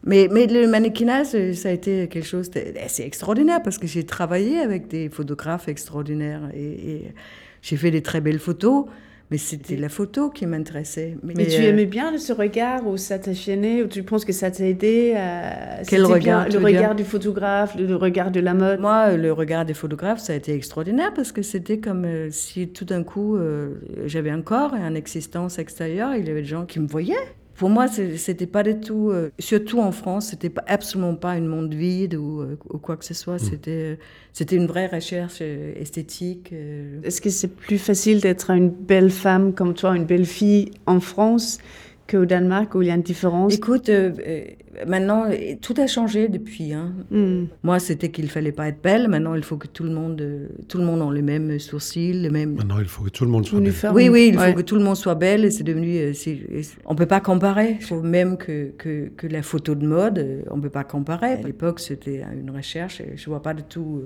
Mais, 0.02 0.28
mais 0.32 0.46
le 0.46 0.66
mannequinage, 0.66 1.52
ça 1.54 1.68
a 1.68 1.72
été 1.72 2.08
quelque 2.08 2.24
chose 2.24 2.50
d'assez 2.50 3.02
extraordinaire 3.02 3.60
parce 3.62 3.76
que 3.76 3.86
j'ai 3.86 4.06
travaillé 4.06 4.60
avec 4.60 4.88
des 4.88 5.10
photographes 5.10 5.68
extraordinaires 5.68 6.48
et 6.54 7.12
j'ai 7.60 7.76
fait 7.76 7.90
des 7.90 8.02
très 8.02 8.20
belles 8.20 8.38
photos, 8.38 8.86
mais 9.30 9.38
c'était 9.38 9.76
la 9.76 9.88
photo 9.88 10.30
qui 10.30 10.46
m'intéressait. 10.46 11.16
Mais, 11.22 11.34
tu 11.46 11.60
euh, 11.60 11.70
aimais 11.70 11.86
bien 11.86 12.16
ce 12.16 12.32
regard 12.32 12.86
où 12.86 12.96
ça 12.96 13.18
t'a 13.18 13.32
gêné, 13.32 13.82
où 13.82 13.88
tu 13.88 14.04
penses 14.04 14.24
que 14.24 14.32
ça 14.32 14.50
t'a 14.50 14.64
aidé 14.64 15.14
à... 15.16 15.82
Quel 15.86 16.04
regard 16.04 16.48
Le 16.48 16.58
regard 16.58 16.94
du 16.94 17.02
photographe, 17.02 17.74
le, 17.76 17.96
regard 17.96 18.30
de 18.30 18.40
la 18.40 18.54
mode? 18.54 18.80
Moi, 18.80 19.16
le 19.16 19.32
regard 19.32 19.64
des 19.64 19.74
photographes, 19.74 20.20
ça 20.20 20.32
a 20.32 20.36
été 20.36 20.54
extraordinaire 20.54 21.12
parce 21.12 21.32
que 21.32 21.42
c'était 21.42 21.78
comme 21.78 22.04
euh, 22.04 22.28
si 22.30 22.68
tout 22.68 22.84
d'un 22.84 23.02
coup, 23.02 23.36
euh, 23.36 23.74
j'avais 24.04 24.30
un 24.30 24.42
corps 24.42 24.74
et 24.76 24.80
une 24.80 24.96
existence 24.96 25.58
extérieure, 25.58 26.14
il 26.14 26.26
y 26.26 26.30
avait 26.30 26.42
des 26.42 26.46
gens 26.46 26.64
qui 26.64 26.78
me 26.78 26.86
voyaient. 26.86 27.14
Pour 27.56 27.70
moi, 27.70 27.86
c'était 27.88 28.46
pas 28.46 28.62
du 28.62 28.78
tout, 28.78 29.10
euh, 29.10 29.30
surtout 29.38 29.80
en 29.80 29.90
France, 29.90 30.28
c'était 30.28 30.50
pas, 30.50 30.62
absolument 30.66 31.14
pas 31.14 31.38
une 31.38 31.46
monde 31.46 31.72
vide 31.72 32.14
ou, 32.14 32.42
euh, 32.42 32.56
quoi 32.82 32.96
que 32.98 33.04
ce 33.04 33.14
soit. 33.14 33.36
Mm. 33.36 33.38
C'était, 33.50 33.98
c'était 34.34 34.56
une 34.56 34.66
vraie 34.66 34.88
recherche 34.88 35.38
euh, 35.40 35.72
esthétique. 35.80 36.52
Est-ce 37.02 37.20
que 37.20 37.30
c'est 37.30 37.56
plus 37.56 37.78
facile 37.78 38.20
d'être 38.20 38.50
une 38.50 38.68
belle 38.68 39.10
femme 39.10 39.54
comme 39.54 39.72
toi, 39.72 39.96
une 39.96 40.04
belle 40.04 40.26
fille 40.26 40.70
en 40.84 41.00
France 41.00 41.58
qu'au 42.08 42.24
Danemark 42.24 42.74
où 42.74 42.82
il 42.82 42.88
y 42.88 42.90
a 42.90 42.94
une 42.94 43.02
différence 43.02 43.54
Écoute, 43.54 43.88
euh, 43.88 44.12
euh, 44.26 44.44
maintenant, 44.86 45.26
tout 45.60 45.74
a 45.78 45.86
changé 45.86 46.28
depuis. 46.28 46.72
Hein. 46.72 46.92
Hmm. 47.10 47.44
Moi, 47.62 47.78
c'était 47.78 48.10
qu'il 48.10 48.30
fallait 48.30 48.52
pas 48.52 48.68
être 48.68 48.82
belle. 48.82 49.08
Maintenant, 49.08 49.34
il 49.34 49.42
faut 49.42 49.56
que 49.56 49.66
tout 49.66 49.82
le 49.82 49.90
monde, 49.90 50.20
euh, 50.20 50.48
tout 50.68 50.78
le 50.78 50.84
monde 50.84 51.12
ait 51.12 51.16
les 51.16 51.22
mêmes 51.22 51.58
sourcils, 51.58 52.12
les 52.12 52.30
mêmes. 52.30 52.54
Maintenant, 52.54 52.78
il 52.78 52.86
faut 52.86 53.04
que 53.04 53.10
tout 53.10 53.24
le 53.24 53.30
monde 53.30 53.46
soit 53.46 53.60
belle. 53.60 53.72
Oui, 53.92 54.08
oui, 54.08 54.30
il 54.32 54.38
faut 54.38 54.52
que 54.54 54.62
tout 54.62 54.76
le 54.76 54.82
monde 54.82 54.96
soit 54.96 55.14
belle. 55.14 55.50
C'est 55.50 55.64
devenu. 55.64 56.12
on 56.84 56.94
peut 56.94 57.06
pas 57.06 57.20
comparer. 57.20 57.76
Il 57.80 57.84
faut 57.84 58.02
même 58.02 58.36
que, 58.36 58.70
que, 58.78 59.08
que, 59.16 59.26
la 59.26 59.42
photo 59.42 59.74
de 59.74 59.86
mode, 59.86 60.44
on 60.50 60.60
peut 60.60 60.70
pas 60.70 60.84
comparer. 60.84 61.32
À 61.32 61.42
l'époque, 61.42 61.80
c'était 61.80 62.22
une 62.38 62.50
recherche. 62.50 63.00
Et 63.00 63.16
je 63.16 63.26
vois 63.26 63.42
pas 63.42 63.54
du 63.54 63.62
tout. 63.62 64.02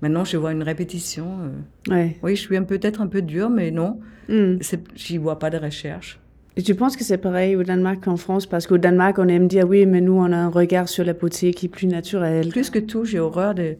Maintenant, 0.00 0.24
je 0.24 0.36
vois 0.36 0.52
une 0.52 0.62
répétition. 0.62 1.52
Ouais. 1.88 2.16
Oui, 2.22 2.34
je 2.34 2.40
suis 2.40 2.60
peut-être 2.62 3.00
un 3.00 3.06
peu 3.06 3.22
dure, 3.22 3.50
mais 3.50 3.70
non. 3.70 4.00
Mm. 4.28 4.56
J'y 4.94 5.18
vois 5.18 5.38
pas 5.38 5.50
de 5.50 5.58
recherche. 5.58 6.21
Et 6.56 6.62
tu 6.62 6.74
penses 6.74 6.96
que 6.96 7.04
c'est 7.04 7.18
pareil 7.18 7.56
au 7.56 7.62
Danemark 7.62 8.04
qu'en 8.04 8.16
France? 8.16 8.46
Parce 8.46 8.66
qu'au 8.66 8.78
Danemark, 8.78 9.18
on 9.18 9.28
aime 9.28 9.48
dire 9.48 9.66
oui, 9.66 9.86
mais 9.86 10.00
nous, 10.00 10.14
on 10.14 10.32
a 10.32 10.36
un 10.36 10.48
regard 10.48 10.88
sur 10.88 11.04
la 11.04 11.14
beauté 11.14 11.52
qui 11.54 11.66
est 11.66 11.68
plus 11.70 11.86
naturel. 11.86 12.48
Plus 12.48 12.68
que 12.68 12.78
tout, 12.78 13.04
j'ai 13.04 13.18
horreur 13.18 13.54
de, 13.54 13.76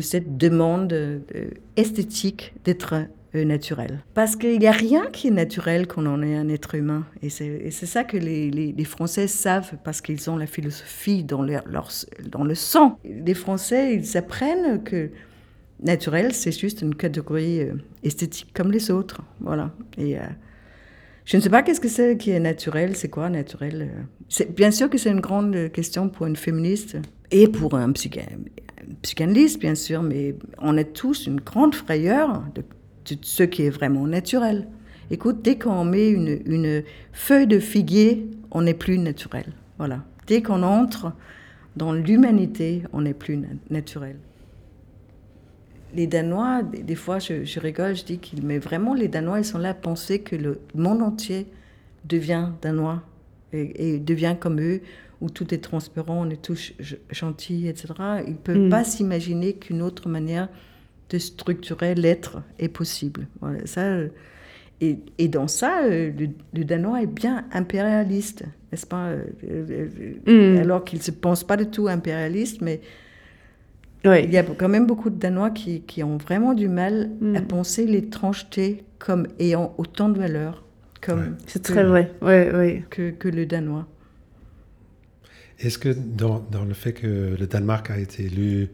cette 0.00 0.36
demande 0.36 1.22
esthétique 1.76 2.54
d'être 2.64 2.94
euh, 3.36 3.44
naturel. 3.44 4.00
Parce 4.12 4.34
qu'il 4.34 4.58
n'y 4.58 4.66
a 4.66 4.72
rien 4.72 5.06
qui 5.12 5.28
est 5.28 5.32
naturel 5.32 5.86
quand 5.86 6.04
on 6.04 6.20
est 6.20 6.34
un 6.36 6.48
être 6.48 6.74
humain. 6.74 7.06
Et 7.22 7.30
c'est 7.30 7.70
ça 7.70 8.02
que 8.02 8.16
les, 8.16 8.84
Français 8.84 9.28
savent 9.28 9.74
parce 9.84 10.00
qu'ils 10.00 10.28
ont 10.30 10.36
la 10.36 10.46
philosophie 10.46 11.22
dans, 11.22 11.42
le 11.42 12.54
sang. 12.56 12.98
Les 13.04 13.34
Français, 13.34 13.94
ils 13.94 14.16
apprennent 14.16 14.82
que 14.82 15.10
naturel, 15.80 16.34
c'est 16.34 16.50
juste 16.50 16.82
une 16.82 16.96
catégorie 16.96 17.62
euh, 17.62 17.74
esthétique 18.02 18.52
comme 18.52 18.72
les 18.72 18.90
autres. 18.90 19.22
Voilà. 19.40 19.70
Et. 19.96 20.18
Euh, 20.18 20.22
je 21.24 21.36
ne 21.36 21.42
sais 21.42 21.50
pas 21.50 21.62
qu'est-ce 21.62 21.80
que 21.80 21.88
c'est 21.88 22.16
qui 22.16 22.30
est 22.30 22.40
naturel, 22.40 22.96
c'est 22.96 23.08
quoi 23.08 23.28
naturel 23.28 23.90
euh? 24.40 24.44
Bien 24.56 24.70
sûr 24.70 24.88
que 24.88 24.98
c'est 24.98 25.10
une 25.10 25.20
grande 25.20 25.70
question 25.72 26.08
pour 26.08 26.26
une 26.26 26.36
féministe 26.36 26.96
et 27.30 27.48
pour 27.48 27.74
un, 27.74 27.92
psychanalyste, 29.02 29.60
bien 29.60 29.74
sûr, 29.74 30.02
mais 30.02 30.34
on 30.58 30.76
a 30.76 30.84
tous 30.84 31.26
une 31.26 31.40
grande 31.40 31.74
frayeur 31.74 32.44
de, 32.54 32.64
ce 33.22 33.42
qui 33.42 33.62
est 33.62 33.70
vraiment 33.70 34.06
naturel. 34.06 34.68
Écoute, 35.10 35.42
dès 35.42 35.58
qu'on 35.58 35.84
met 35.84 36.10
une, 36.10 36.82
feuille 37.12 37.46
de 37.46 37.58
figuier, 37.58 38.28
on 38.50 38.62
n'est 38.62 38.74
plus 38.74 38.98
naturel. 38.98 39.52
Voilà. 39.78 40.04
Dès 40.26 40.42
qu'on 40.42 40.62
entre 40.62 41.12
dans 41.76 41.92
l'humanité, 41.92 42.82
on 42.92 43.02
n'est 43.02 43.14
plus 43.14 43.40
naturel 43.68 44.16
les 45.94 46.06
Danois, 46.06 46.62
des, 46.62 46.94
fois, 46.94 47.18
je, 47.18 47.60
rigole, 47.60 47.96
je 47.96 48.04
dis 48.04 48.18
qu'ils, 48.18 48.44
mais 48.44 48.58
vraiment, 48.58 48.94
les 48.94 49.08
Danois, 49.08 49.38
ils 49.38 49.44
sont 49.44 49.58
là 49.58 49.70
à 49.70 49.74
penser 49.74 50.20
que 50.20 50.36
le 50.36 50.60
monde 50.74 51.02
entier 51.02 51.46
devient 52.04 52.48
danois 52.62 53.02
et, 53.52 53.98
devient 53.98 54.36
comme 54.38 54.60
eux, 54.60 54.80
où 55.20 55.28
tout 55.28 55.52
est 55.52 55.58
transparent, 55.58 56.26
on 56.26 56.30
est 56.30 56.40
tous 56.40 56.72
gentils, 57.10 57.68
etc. 57.68 57.88
Il 58.26 58.32
ne 58.32 58.38
peut 58.38 58.66
mm. 58.66 58.70
pas 58.70 58.84
s'imaginer 58.84 59.54
qu'une 59.54 59.82
autre 59.82 60.08
manière 60.08 60.48
de 61.10 61.18
structurer 61.18 61.94
l'être 61.94 62.42
est 62.58 62.68
possible. 62.68 63.26
Voilà, 63.40 63.66
ça, 63.66 63.98
et, 64.80 64.98
et, 65.18 65.28
dans 65.28 65.48
ça, 65.48 65.82
euh, 65.84 66.10
le, 66.54 66.64
Danois 66.64 67.02
est 67.02 67.06
bien 67.06 67.44
impérialiste, 67.52 68.44
n'est-ce 68.70 68.86
pas 68.86 69.08
euh, 69.08 69.24
euh, 69.44 70.56
mm. 70.56 70.60
Alors 70.60 70.84
qu'il 70.84 71.00
ne 71.00 71.04
se 71.04 71.10
pense 71.10 71.44
pas 71.44 71.56
du 71.56 71.66
tout 71.66 71.88
impérialiste, 71.88 72.62
mais 72.62 72.80
il 74.04 74.32
y 74.32 74.38
a 74.38 74.42
quand 74.42 74.68
même 74.68 74.86
beaucoup 74.86 75.10
de 75.10 75.16
Danois 75.16 75.50
qui, 75.50 75.82
qui 75.82 76.02
ont 76.02 76.16
vraiment 76.16 76.54
du 76.54 76.68
mal 76.68 77.10
mm. 77.20 77.36
à 77.36 77.40
penser 77.42 77.86
l'étrangeté 77.86 78.84
comme 78.98 79.26
ayant 79.38 79.74
autant 79.78 80.08
de 80.08 80.18
valeur. 80.18 80.64
Comme 81.00 81.36
C'est 81.46 81.62
très 81.62 81.84
vrai, 81.84 82.12
ouais, 82.20 82.54
ouais. 82.54 82.84
Que, 82.90 83.10
que 83.10 83.28
le 83.28 83.46
Danois. 83.46 83.86
Est-ce 85.58 85.78
que 85.78 85.88
dans, 85.90 86.40
dans, 86.50 86.64
le 86.64 86.74
fait 86.74 86.92
que 86.92 87.36
le 87.38 87.46
Danemark 87.46 87.90
a 87.90 87.98
été 87.98 88.24
élu 88.24 88.68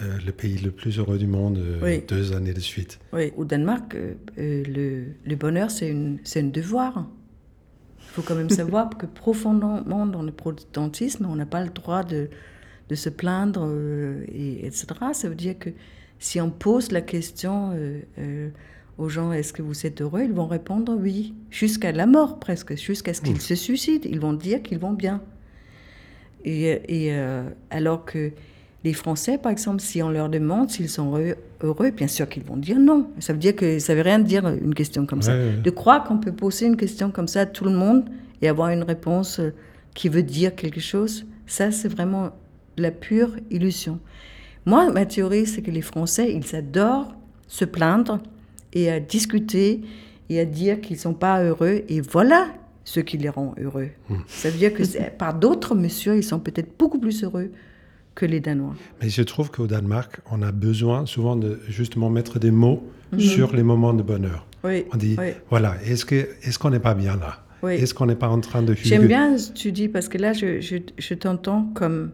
euh, 0.00 0.18
le 0.24 0.32
pays 0.32 0.58
le 0.58 0.70
plus 0.70 0.98
heureux 0.98 1.18
du 1.18 1.26
monde 1.26 1.58
euh, 1.58 2.00
deux 2.06 2.34
années 2.34 2.54
de 2.54 2.60
suite? 2.60 2.98
Oui, 3.12 3.32
au 3.36 3.44
Danemark, 3.44 3.94
euh, 3.94 4.14
le, 4.36 5.04
le, 5.24 5.36
bonheur, 5.36 5.70
c'est 5.70 5.90
un 5.90 6.42
devoir. 6.44 7.06
Il 8.00 8.10
faut 8.12 8.22
quand 8.22 8.34
même 8.34 8.48
savoir 8.50 8.88
que 8.90 9.06
profondément 9.06 10.06
dans 10.06 10.22
le 10.22 10.32
protestantisme, 10.32 11.26
on 11.28 11.36
n'a 11.36 11.46
pas 11.46 11.62
le 11.62 11.70
droit 11.70 12.04
de, 12.04 12.30
de 12.88 12.94
se 12.94 13.08
plaindre, 13.08 13.68
et, 14.32 14.66
etc. 14.66 14.86
Ça 15.12 15.28
veut 15.28 15.34
dire 15.34 15.58
que 15.58 15.70
si 16.18 16.40
on 16.40 16.50
pose 16.50 16.90
la 16.90 17.00
question 17.00 17.72
aux 18.98 19.08
gens 19.08 19.32
est-ce 19.32 19.52
que 19.52 19.62
vous 19.62 19.86
êtes 19.86 20.02
heureux, 20.02 20.22
ils 20.24 20.32
vont 20.32 20.46
répondre 20.46 20.94
oui, 20.98 21.34
jusqu'à 21.50 21.92
la 21.92 22.06
mort 22.06 22.38
presque, 22.38 22.76
jusqu'à 22.76 23.14
ce 23.14 23.22
qu'ils 23.22 23.36
mmh. 23.36 23.40
se 23.40 23.54
suicident. 23.54 24.08
Ils 24.10 24.20
vont 24.20 24.32
dire 24.32 24.62
qu'ils 24.62 24.78
vont 24.78 24.92
bien. 24.92 25.22
Et, 26.44 26.80
euh, 27.12 27.48
alors 27.70 28.04
que 28.04 28.32
les 28.84 28.92
Français, 28.92 29.38
par 29.38 29.52
exemple, 29.52 29.80
si 29.80 30.02
on 30.02 30.10
leur 30.10 30.28
demande 30.28 30.70
s'ils 30.70 30.88
sont 30.88 31.14
heureux, 31.62 31.90
bien 31.90 32.06
sûr 32.06 32.28
qu'ils 32.28 32.44
vont 32.44 32.56
dire 32.56 32.78
non. 32.78 33.10
Ça 33.18 33.32
veut 33.32 33.38
dire 33.38 33.54
que 33.54 33.78
ça 33.78 33.94
veut 33.94 34.02
rien 34.02 34.18
dire 34.18 34.48
une 34.48 34.74
question 34.74 35.06
comme 35.06 35.22
ça. 35.22 35.34
De 35.36 35.70
croire 35.70 36.04
qu'on 36.04 36.18
peut 36.18 36.32
poser 36.32 36.66
une 36.66 36.76
question 36.76 37.10
comme 37.10 37.28
ça 37.28 37.42
à 37.42 37.46
tout 37.46 37.64
le 37.64 37.72
monde 37.72 38.04
et 38.40 38.48
avoir 38.48 38.70
une 38.70 38.84
réponse 38.84 39.40
euh, 39.40 39.52
qui 39.94 40.08
veut 40.08 40.22
dire 40.22 40.54
quelque 40.54 40.80
chose, 40.80 41.26
ça 41.46 41.72
c'est 41.72 41.88
vraiment 41.88 42.30
la 42.82 42.90
pure 42.90 43.36
illusion. 43.50 44.00
Moi, 44.66 44.90
ma 44.90 45.06
théorie, 45.06 45.46
c'est 45.46 45.62
que 45.62 45.70
les 45.70 45.82
Français, 45.82 46.32
ils 46.34 46.56
adorent 46.56 47.14
se 47.46 47.64
plaindre 47.64 48.20
et 48.72 48.90
à 48.90 49.00
discuter 49.00 49.80
et 50.28 50.40
à 50.40 50.44
dire 50.44 50.80
qu'ils 50.80 50.96
ne 50.96 51.02
sont 51.02 51.14
pas 51.14 51.42
heureux. 51.42 51.82
Et 51.88 52.00
voilà 52.00 52.48
ce 52.84 53.00
qui 53.00 53.18
les 53.18 53.28
rend 53.28 53.54
heureux. 53.60 53.88
Hmm. 54.08 54.16
Ça 54.26 54.50
veut 54.50 54.58
dire 54.58 54.72
que 54.72 54.82
par 55.16 55.34
d'autres 55.34 55.74
mesures, 55.74 56.14
ils 56.14 56.24
sont 56.24 56.40
peut-être 56.40 56.78
beaucoup 56.78 56.98
plus 56.98 57.24
heureux 57.24 57.50
que 58.14 58.26
les 58.26 58.40
Danois. 58.40 58.74
Mais 59.00 59.10
je 59.10 59.22
trouve 59.22 59.50
qu'au 59.50 59.66
Danemark, 59.68 60.20
on 60.30 60.42
a 60.42 60.50
besoin 60.50 61.06
souvent 61.06 61.36
de 61.36 61.60
justement 61.68 62.10
mettre 62.10 62.40
des 62.40 62.50
mots 62.50 62.82
mhm. 63.12 63.20
sur 63.20 63.54
les 63.54 63.62
moments 63.62 63.94
de 63.94 64.02
bonheur. 64.02 64.44
Oui, 64.64 64.84
on 64.92 64.96
dit, 64.96 65.16
voilà, 65.50 65.76
est-ce 65.84 66.04
qu'on 66.04 66.16
est 66.16 66.58
qu'on 66.58 66.70
n'est 66.70 66.80
pas 66.80 66.94
bien 66.94 67.16
là? 67.16 67.44
Est-ce 67.68 67.94
qu'on 67.94 68.06
n'est 68.06 68.16
pas 68.16 68.28
en 68.28 68.40
train 68.40 68.62
de... 68.62 68.74
J'aime 68.74 69.06
bien 69.06 69.38
ce 69.38 69.50
que 69.50 69.56
tu 69.56 69.72
dis, 69.72 69.88
parce 69.88 70.08
que 70.08 70.18
là, 70.18 70.32
je, 70.32 70.60
je, 70.60 71.14
t'entends 71.14 71.70
comme, 71.74 72.10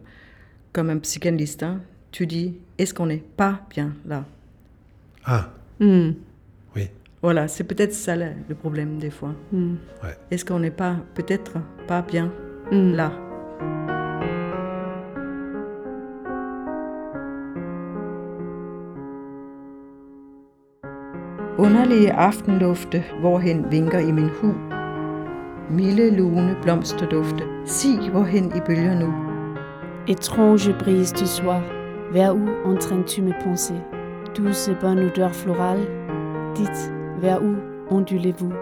comme 0.75 0.89
un 0.89 0.99
psychanalyste. 0.99 1.63
Hein. 1.63 1.79
Tu 2.11 2.27
dis, 2.27 2.57
est-ce 2.77 2.93
qu'on 2.93 3.05
n'est 3.05 3.23
pas 3.37 3.61
bien 3.69 3.93
là? 4.05 4.25
Ah. 5.23 5.49
Hmm. 5.79 6.11
Voilà, 7.21 7.47
c'est 7.47 7.63
peut-être 7.63 7.93
ça 7.93 8.15
le 8.15 8.53
problème 8.53 8.99
des 8.99 9.09
fois. 9.09 9.33
Mm. 9.51 9.77
Est-ce 10.29 10.45
qu'on 10.45 10.59
n'est 10.59 10.69
pas 10.69 10.97
peut-être 11.15 11.53
pas 11.87 12.03
bien 12.03 12.31
mm. 12.71 12.91
là? 12.93 13.11
Underlige 21.57 22.13
aftenlufte, 22.15 23.01
hvorhen 23.21 23.65
vinker 23.71 24.05
i 24.05 24.13
min 24.13 24.29
hu. 24.41 24.53
Milde, 25.71 26.11
lune 26.13 26.55
blomsterdufte, 26.61 27.41
sig 27.65 28.11
hvorhen 28.11 28.51
i 28.53 28.61
bølger 28.61 28.99
nu. 29.01 29.24
Étrange 30.07 30.71
brise 30.77 31.13
du 31.13 31.25
soir, 31.25 31.63
vers 32.11 32.35
où 32.35 32.47
entraînes-tu 32.63 33.23
mes 33.23 33.33
pensées? 33.43 33.81
Douce 34.35 34.67
et 34.67 34.75
bonne 34.75 34.99
odeur 34.99 35.33
florale, 35.33 35.79
dites 36.53 36.91
Vers 37.19 37.41
où 37.41 37.55
ondulez-vous? 37.89 38.53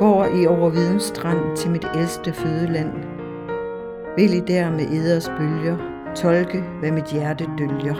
Går 0.00 0.26
I 0.34 0.48
over 0.48 0.70
videns 0.70 1.04
strand 1.04 1.38
til 1.54 1.70
mit 1.70 1.86
ældste 1.94 2.32
fødeland. 2.32 2.92
Vil 4.16 4.34
I 4.34 4.40
der 4.40 4.70
med 4.70 4.90
eders 4.92 5.28
bølger 5.38 5.76
tolke, 6.14 6.64
hvad 6.80 6.90
mit 6.90 7.12
hjerte 7.12 7.46
dølger? 7.58 7.96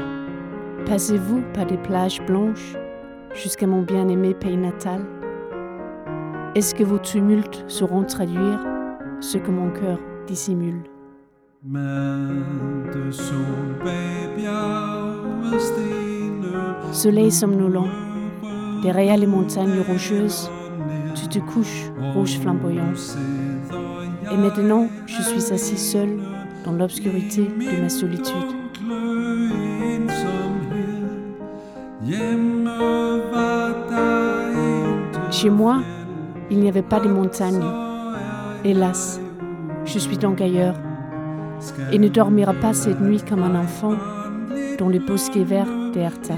Passez-vous 0.86 1.42
par 1.54 1.66
des 1.66 1.78
plages 1.78 2.20
blanches 2.26 2.76
jusqu'à 3.34 3.66
mon 3.66 3.82
bien-aimé 3.82 4.34
pays 4.34 4.56
natal? 4.56 5.02
Est-ce 6.56 6.74
que 6.74 6.84
vos 6.84 6.98
tumultes 6.98 7.64
sauront 7.68 8.04
traduire 8.04 8.60
ce 9.20 9.38
que 9.38 9.52
mon 9.52 9.70
cœur 9.70 9.98
dissimule? 10.26 10.95
Soleil 16.92 17.32
somnolent, 17.32 17.88
Derrière 18.82 19.16
les 19.16 19.26
montagnes 19.26 19.80
rocheuses, 19.80 20.48
tu 21.16 21.26
te 21.26 21.38
couches, 21.40 21.90
rouge 22.14 22.38
flamboyant. 22.38 22.92
Et 24.30 24.36
maintenant, 24.36 24.86
je 25.06 25.22
suis 25.22 25.52
assis 25.52 25.76
seul 25.76 26.20
dans 26.64 26.72
l'obscurité 26.72 27.48
de 27.48 27.82
ma 27.82 27.88
solitude. 27.88 28.34
Chez 35.32 35.50
moi, 35.50 35.82
il 36.48 36.60
n'y 36.60 36.68
avait 36.68 36.82
pas 36.82 37.00
de 37.00 37.08
montagnes. 37.08 37.64
Hélas, 38.62 39.20
je 39.84 39.98
suis 39.98 40.16
donc 40.16 40.40
ailleurs 40.40 40.76
et 41.92 41.98
ne 41.98 42.08
dormira 42.08 42.54
pas 42.54 42.72
cette 42.72 43.00
nuit 43.00 43.22
comme 43.28 43.42
un 43.42 43.54
enfant 43.54 43.94
dans 44.78 44.88
les 44.88 44.98
bosquets 44.98 45.44
verts 45.44 45.90
d'Erta. 45.92 46.34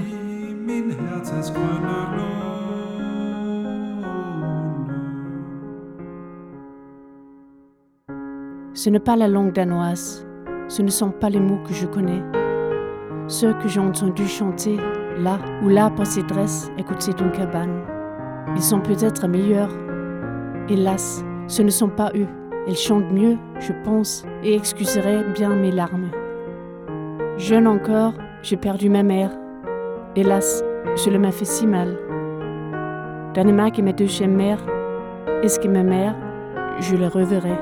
Ce 8.73 8.89
n'est 8.89 8.99
pas 8.99 9.17
la 9.17 9.27
langue 9.27 9.51
danoise, 9.51 10.25
ce 10.69 10.81
ne 10.81 10.89
sont 10.89 11.11
pas 11.11 11.29
les 11.29 11.39
mots 11.39 11.59
que 11.67 11.73
je 11.73 11.85
connais. 11.85 12.23
Ceux 13.27 13.53
que 13.53 13.67
j'ai 13.67 13.79
entendus 13.79 14.27
chanter 14.27 14.77
là 15.17 15.37
où 15.63 15.69
l'arbre 15.69 16.05
s'y 16.05 16.23
dresse 16.23 16.71
à 16.79 16.83
côté 16.83 17.13
d'une 17.13 17.31
cabane. 17.31 17.81
Ils 18.55 18.63
sont 18.63 18.79
peut-être 18.79 19.27
meilleurs. 19.27 19.71
Hélas, 20.69 21.23
ce 21.47 21.61
ne 21.61 21.69
sont 21.69 21.89
pas 21.89 22.11
eux. 22.15 22.27
Ils 22.67 22.75
chantent 22.75 23.11
mieux, 23.11 23.37
je 23.59 23.73
pense, 23.83 24.25
et 24.43 24.55
excuseraient 24.55 25.23
bien 25.33 25.55
mes 25.55 25.71
larmes. 25.71 26.09
Jeune 27.37 27.67
encore, 27.67 28.13
j'ai 28.43 28.57
perdu 28.57 28.89
ma 28.89 29.03
mère. 29.03 29.31
Hélas, 30.15 30.63
cela 30.95 31.19
m'a 31.19 31.31
fait 31.31 31.45
si 31.45 31.65
mal. 31.65 31.97
Danemark 33.33 33.79
est 33.79 33.83
ma 33.83 33.93
deuxième 33.93 34.35
mère. 34.35 34.59
Est-ce 35.43 35.59
que 35.59 35.67
ma 35.67 35.83
mère, 35.83 36.15
je 36.79 36.95
la 36.95 37.09
reverrai? 37.09 37.57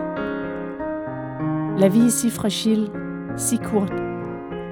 La 1.78 1.88
vie 1.90 2.08
est 2.08 2.10
si 2.10 2.30
fragile, 2.30 2.90
si 3.36 3.60
courte. 3.60 3.94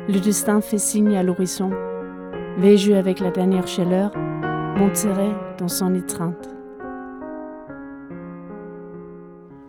Le 0.08 0.20
destin 0.20 0.62
fait 0.62 0.80
signe 0.80 1.16
à 1.16 1.24
l'horizon. 1.24 1.70
Vais-je 2.58 2.94
avec 2.94 3.20
la 3.20 3.32
dernière 3.32 3.68
chaleur 3.68 4.12
monterai 4.78 5.30
dans 5.60 5.68
son 5.68 5.94
étreinte? 5.94 6.55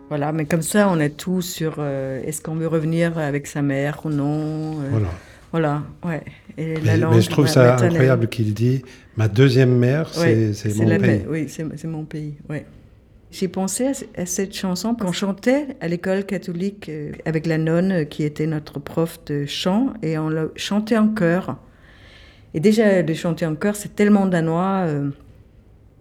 Voilà, 0.09 0.31
mais 0.31 0.45
comme 0.45 0.61
ça, 0.61 0.89
on 0.89 0.99
est 0.99 1.17
tout 1.17 1.41
sur 1.41 1.75
euh, 1.79 2.21
est-ce 2.23 2.41
qu'on 2.41 2.55
veut 2.55 2.67
revenir 2.67 3.17
avec 3.17 3.45
sa 3.45 3.61
mère 3.61 4.05
ou 4.05 4.09
non. 4.09 4.79
Euh, 4.81 4.89
voilà. 4.89 5.09
Voilà, 5.51 5.83
ouais. 6.05 6.23
Et 6.57 6.75
mais, 6.83 6.97
la 6.97 7.09
mais, 7.09 7.21
je 7.21 7.29
trouve 7.29 7.47
ça 7.47 7.75
incroyable 7.75 8.27
qu'il 8.27 8.53
dit 8.53 8.83
ma 9.15 9.27
deuxième 9.27 9.75
mère, 9.77 10.09
c'est 10.13 10.53
mon 10.75 10.97
pays. 10.97 11.21
Oui, 11.29 11.47
c'est 11.49 11.85
mon 11.85 12.03
pays. 12.03 12.35
J'ai 13.29 13.49
pensé 13.49 13.91
à, 14.15 14.25
cette 14.25 14.55
chanson 14.55 14.95
qu'on 14.95 15.11
chantait 15.11 15.67
à 15.81 15.89
l'école 15.89 16.25
catholique 16.25 16.87
euh, 16.87 17.11
avec 17.25 17.45
la 17.45 17.57
nonne 17.57 18.05
qui 18.05 18.23
était 18.23 18.47
notre 18.47 18.79
prof 18.79 19.19
de 19.25 19.45
chant 19.45 19.93
et 20.01 20.17
on 20.17 20.49
chantait 20.55 20.97
en 20.97 21.09
chœur. 21.09 21.57
Et 22.53 22.61
déjà, 22.61 23.03
de 23.03 23.13
chanter 23.13 23.45
en 23.45 23.55
chœur, 23.55 23.75
c'est 23.75 23.95
tellement 23.95 24.27
danois. 24.27 24.87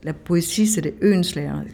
Euh, 0.06 0.12
la 0.12 0.12
poésie, 0.14 0.66
c'est 0.66 0.80
de 0.80 0.94
Eunsler, 1.02 1.46
hein, 1.46 1.64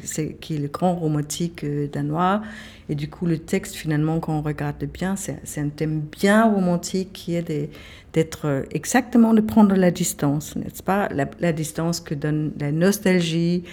qui 0.41 0.57
est 0.57 0.59
le 0.59 0.69
grand 0.69 0.95
romantique 0.95 1.65
danois. 1.93 2.43
Et 2.89 2.95
du 2.95 3.09
coup, 3.09 3.27
le 3.27 3.39
texte, 3.39 3.75
finalement, 3.75 4.21
quand 4.21 4.39
on 4.39 4.43
regarde 4.43 4.85
bien, 4.85 5.17
c'est 5.17 5.61
un 5.61 5.69
thème 5.69 6.01
bien 6.01 6.51
romantique 6.51 7.11
qui 7.13 7.35
est 7.35 7.71
d'être 8.13 8.65
exactement 8.73 9.35
de 9.35 9.41
prendre 9.41 9.75
la 9.77 9.91
distance, 9.91 10.57
n'est-ce 10.57 10.83
pas? 10.83 11.09
La, 11.09 11.29
la, 11.41 11.53
distance 11.53 12.01
que 12.01 12.15
donne 12.15 12.53
la 12.59 12.73
nostalgie, 12.73 13.65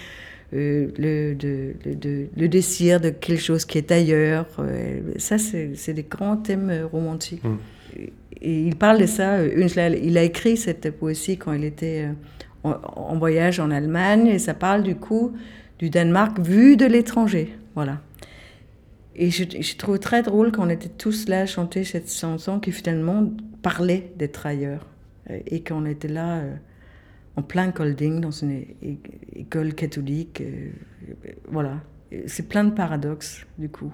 euh, 0.52 0.88
le, 0.98 1.34
de, 1.34 1.74
le, 2.36 2.48
désir 2.48 3.00
de 3.00 3.10
quelque 3.10 3.40
chose 3.40 3.64
qui 3.64 3.78
est 3.78 3.92
ailleurs. 3.92 4.46
Euh, 4.58 5.00
ça, 5.16 5.38
c'est 5.38 5.92
des 5.92 6.02
grands 6.02 6.36
thèmes 6.36 6.88
romantiques. 6.90 7.44
Mm. 7.44 7.58
Et 8.42 8.62
il 8.62 8.76
parle 8.76 9.00
de 9.00 9.06
ça. 9.06 9.44
il 9.44 10.18
a 10.18 10.22
écrit 10.22 10.56
cette 10.56 10.90
poésie 10.90 11.36
quand 11.36 11.52
il 11.52 11.64
était 11.64 12.06
en, 12.64 13.16
voyage 13.18 13.60
en 13.60 13.70
Allemagne, 13.70 14.26
et 14.26 14.38
ça 14.38 14.54
parle 14.54 14.82
du 14.82 14.96
coup 14.96 15.32
du 15.78 15.90
Danemark 15.90 16.38
vu 16.38 16.76
de 16.76 16.86
l'étranger. 16.86 17.56
Voilà. 17.74 18.00
Et 19.16 19.30
je, 19.30 19.76
trouve 19.76 19.98
très 19.98 20.22
drôle 20.22 20.52
qu'on 20.52 20.68
était 20.68 20.88
tous 20.88 21.28
là 21.28 21.42
à 21.42 21.46
chanter 21.46 21.84
cette 21.84 22.10
chanson 22.12 22.60
qui 22.60 22.72
finalement 22.72 23.30
parlait 23.62 24.12
des 24.16 24.28
travailleurs 24.28 24.86
et 25.46 25.62
qu'on 25.62 25.84
était 25.84 26.08
là 26.08 26.42
en 27.36 27.42
plein 27.42 27.70
Colding, 27.70 28.20
dans 28.20 28.30
une 28.30 28.64
école 29.34 29.74
catholique. 29.74 30.40
Euh, 30.40 30.70
voilà. 31.48 31.80
C'est 32.26 32.48
plein 32.48 32.64
de 32.64 32.72
paradoxes, 32.72 33.46
du 33.58 33.68
coup. 33.68 33.92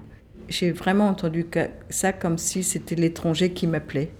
J'ai 0.49 0.71
vraiment 0.71 1.07
entendu 1.07 1.45
ça 1.89 2.13
comme 2.13 2.37
si 2.37 2.63
c'était 2.63 2.95
l'étranger 2.95 3.51
qui 3.51 3.67
m'appelait. 3.67 4.11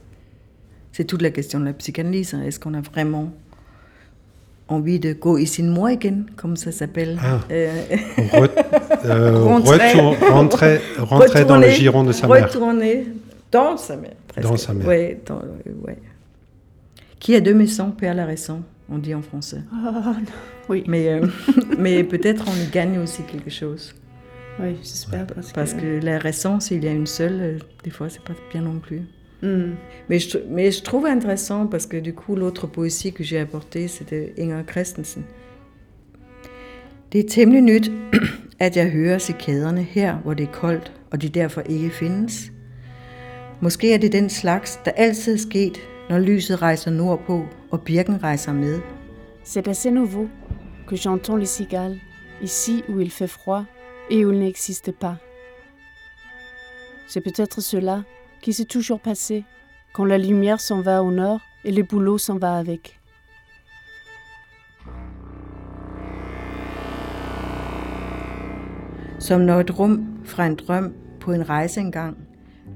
C'est 0.91 1.05
toute 1.05 1.21
la 1.21 1.31
question 1.31 1.59
de 1.59 1.65
la 1.65 1.73
psychanalyse. 1.73 2.33
Hein. 2.33 2.43
Est-ce 2.43 2.59
qu'on 2.59 2.73
a 2.73 2.81
vraiment 2.81 3.33
envie 4.67 4.99
de 4.99 5.13
go 5.13 5.37
ici 5.37 5.63
moi 5.63 5.89
again, 5.89 6.25
comme 6.35 6.57
ça 6.57 6.71
s'appelle 6.71 7.17
ah. 7.23 7.39
euh, 7.51 7.85
euh, 9.05 9.43
rentrer, 10.29 10.79
rentrer, 10.97 11.45
dans 11.45 11.57
le 11.57 11.69
giron 11.69 12.03
de 12.03 12.11
sa 12.11 12.27
mère. 12.27 12.47
Retourner 12.47 13.07
dans 13.51 13.77
sa 13.77 13.95
mère. 13.95 14.11
Presque. 14.27 14.47
Dans 14.47 14.57
sa 14.57 14.73
mère. 14.73 14.87
Ouais, 14.87 15.21
ouais. 15.85 15.97
Qui 17.19 17.35
a 17.35 17.41
deux 17.41 17.53
maisons, 17.53 17.91
père 17.91 18.13
la 18.13 18.25
récent 18.25 18.61
on 18.89 18.97
dit 18.97 19.13
en 19.13 19.21
français. 19.21 19.61
Oh, 19.73 20.13
oui. 20.69 20.83
Mais, 20.87 21.07
euh, 21.09 21.27
mais 21.77 22.03
peut-être 22.03 22.45
on 22.47 22.55
y 22.55 22.69
gagne 22.69 22.99
aussi 22.99 23.23
quelque 23.23 23.49
chose. 23.49 23.93
Oui, 24.59 24.75
j'espère. 24.81 25.27
Parce, 25.53 25.73
que... 25.73 26.03
la 26.03 26.17
récence, 26.17 26.65
s'il 26.65 26.83
y 26.83 26.87
a 26.87 26.91
une 26.91 27.05
seule, 27.05 27.39
euh, 27.39 27.57
des 27.83 27.91
fois, 27.91 28.09
c'est 28.09 28.23
pas 28.23 28.33
bien 28.51 28.61
non 28.61 28.79
plus. 28.79 29.03
Hmm. 29.41 29.75
Mais, 30.09 30.19
je, 30.19 30.37
mais 30.49 30.71
je 30.71 30.81
trouve 30.81 31.05
intéressant 31.05 31.67
parce 31.67 31.85
que 31.85 31.97
du 31.97 32.13
coup, 32.13 32.35
l'autre 32.35 32.67
poésie 32.67 33.13
que 33.13 33.23
j'ai 33.23 33.39
apportée, 33.39 33.87
c'était 33.87 34.33
Inger 34.37 34.63
Christensen. 34.65 35.23
Det 37.11 37.19
er 37.19 37.29
temmelig 37.29 37.61
nyt, 37.61 37.91
at 38.59 38.77
jeg 38.77 38.89
hører 38.89 39.17
cikaderne 39.17 39.83
her, 39.83 40.17
hvor 40.17 40.33
det 40.33 40.43
er 40.43 40.51
koldt, 40.51 40.91
og 41.11 41.21
de 41.21 41.29
derfor 41.29 41.61
ikke 41.61 41.89
findes. 41.89 42.51
Måske 43.61 43.93
er 43.93 43.97
det 43.97 44.11
den 44.11 44.29
slags, 44.29 44.79
der 44.85 44.91
altid 44.91 45.33
er 45.33 45.37
sket, 45.37 45.77
når 46.09 46.19
lyset 46.19 46.61
rejser 46.61 46.91
nordpå 46.91 47.45
og 47.71 47.81
birken 47.81 48.23
rejser 48.23 48.53
med. 48.53 48.79
C'est 49.43 49.67
assez 49.67 49.91
nouveau 49.91 50.27
que 50.87 50.95
j'entends 50.95 51.39
les 51.39 51.57
cigales, 51.57 51.99
ici 52.41 52.83
où 52.89 52.99
il 52.99 53.11
fait 53.11 53.31
froid 53.31 53.63
et 54.09 54.25
où 54.25 54.31
il 54.31 54.39
n'existe 54.39 54.91
pas. 54.91 55.15
C'est 57.07 57.23
peut-être 57.23 57.61
cela 57.61 58.03
qui 58.41 58.53
s'est 58.53 58.65
toujours 58.65 58.99
passé 58.99 59.43
quand 59.93 60.05
la 60.05 60.17
lumière 60.17 60.59
s'en 60.59 60.81
va 60.81 61.03
au 61.03 61.11
nord 61.11 61.41
et 61.63 61.71
le 61.71 61.83
boulot 61.83 62.17
s'en 62.17 62.37
va 62.37 62.57
avec. 62.57 62.99
Som 69.19 69.41
når 69.45 69.59
et 69.59 69.71
rum 69.71 70.05
fra 70.23 70.45
en 70.45 70.53
drøm 70.55 70.93
på 71.19 71.33
en 71.33 71.43
rejse 71.43 71.77
engang 71.81 72.15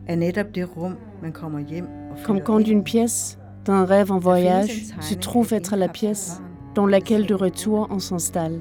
er 0.07 0.15
netop 0.15 0.55
det 0.55 0.65
rum, 0.75 0.97
man 1.21 1.31
kommer 1.31 1.59
hjem 1.59 1.87
Comme 2.25 2.41
quand 2.41 2.67
une 2.67 2.83
pièce 2.83 3.37
d'un 3.65 3.85
rêve 3.85 4.11
en 4.11 4.19
voyage 4.19 4.93
se 4.99 5.13
trouve 5.13 5.53
être 5.53 5.75
la 5.75 5.87
pièce 5.87 6.41
dans 6.75 6.87
laquelle 6.87 7.25
de 7.25 7.35
retour 7.35 7.87
on 7.89 7.99
s'installe. 7.99 8.59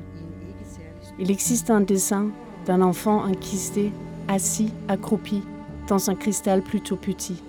Il 1.18 1.30
existe 1.30 1.70
un 1.70 1.80
dessin 1.80 2.30
d'un 2.66 2.82
enfant 2.82 3.24
enquisté, 3.24 3.92
assis, 4.28 4.72
accroupi, 4.88 5.42
dans 5.90 6.08
un 6.08 6.14
cristal 6.14 6.62
plutôt 6.62 6.96
petit. 6.96 7.42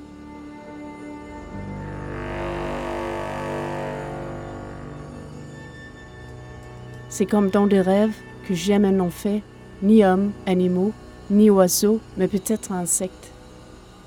C'est 7.08 7.28
comme 7.28 7.52
dans 7.52 7.68
des 7.68 7.82
rêves 7.82 8.16
que 8.48 8.56
jamais 8.56 8.92
n'ont 8.92 9.12
fait 9.12 9.44
ni 9.84 10.04
hommes, 10.04 10.32
animaux, 10.48 10.92
ni 11.30 11.52
oiseaux, 11.52 12.00
mais 12.18 12.28
peut-être 12.28 12.72
insectes. 12.72 13.32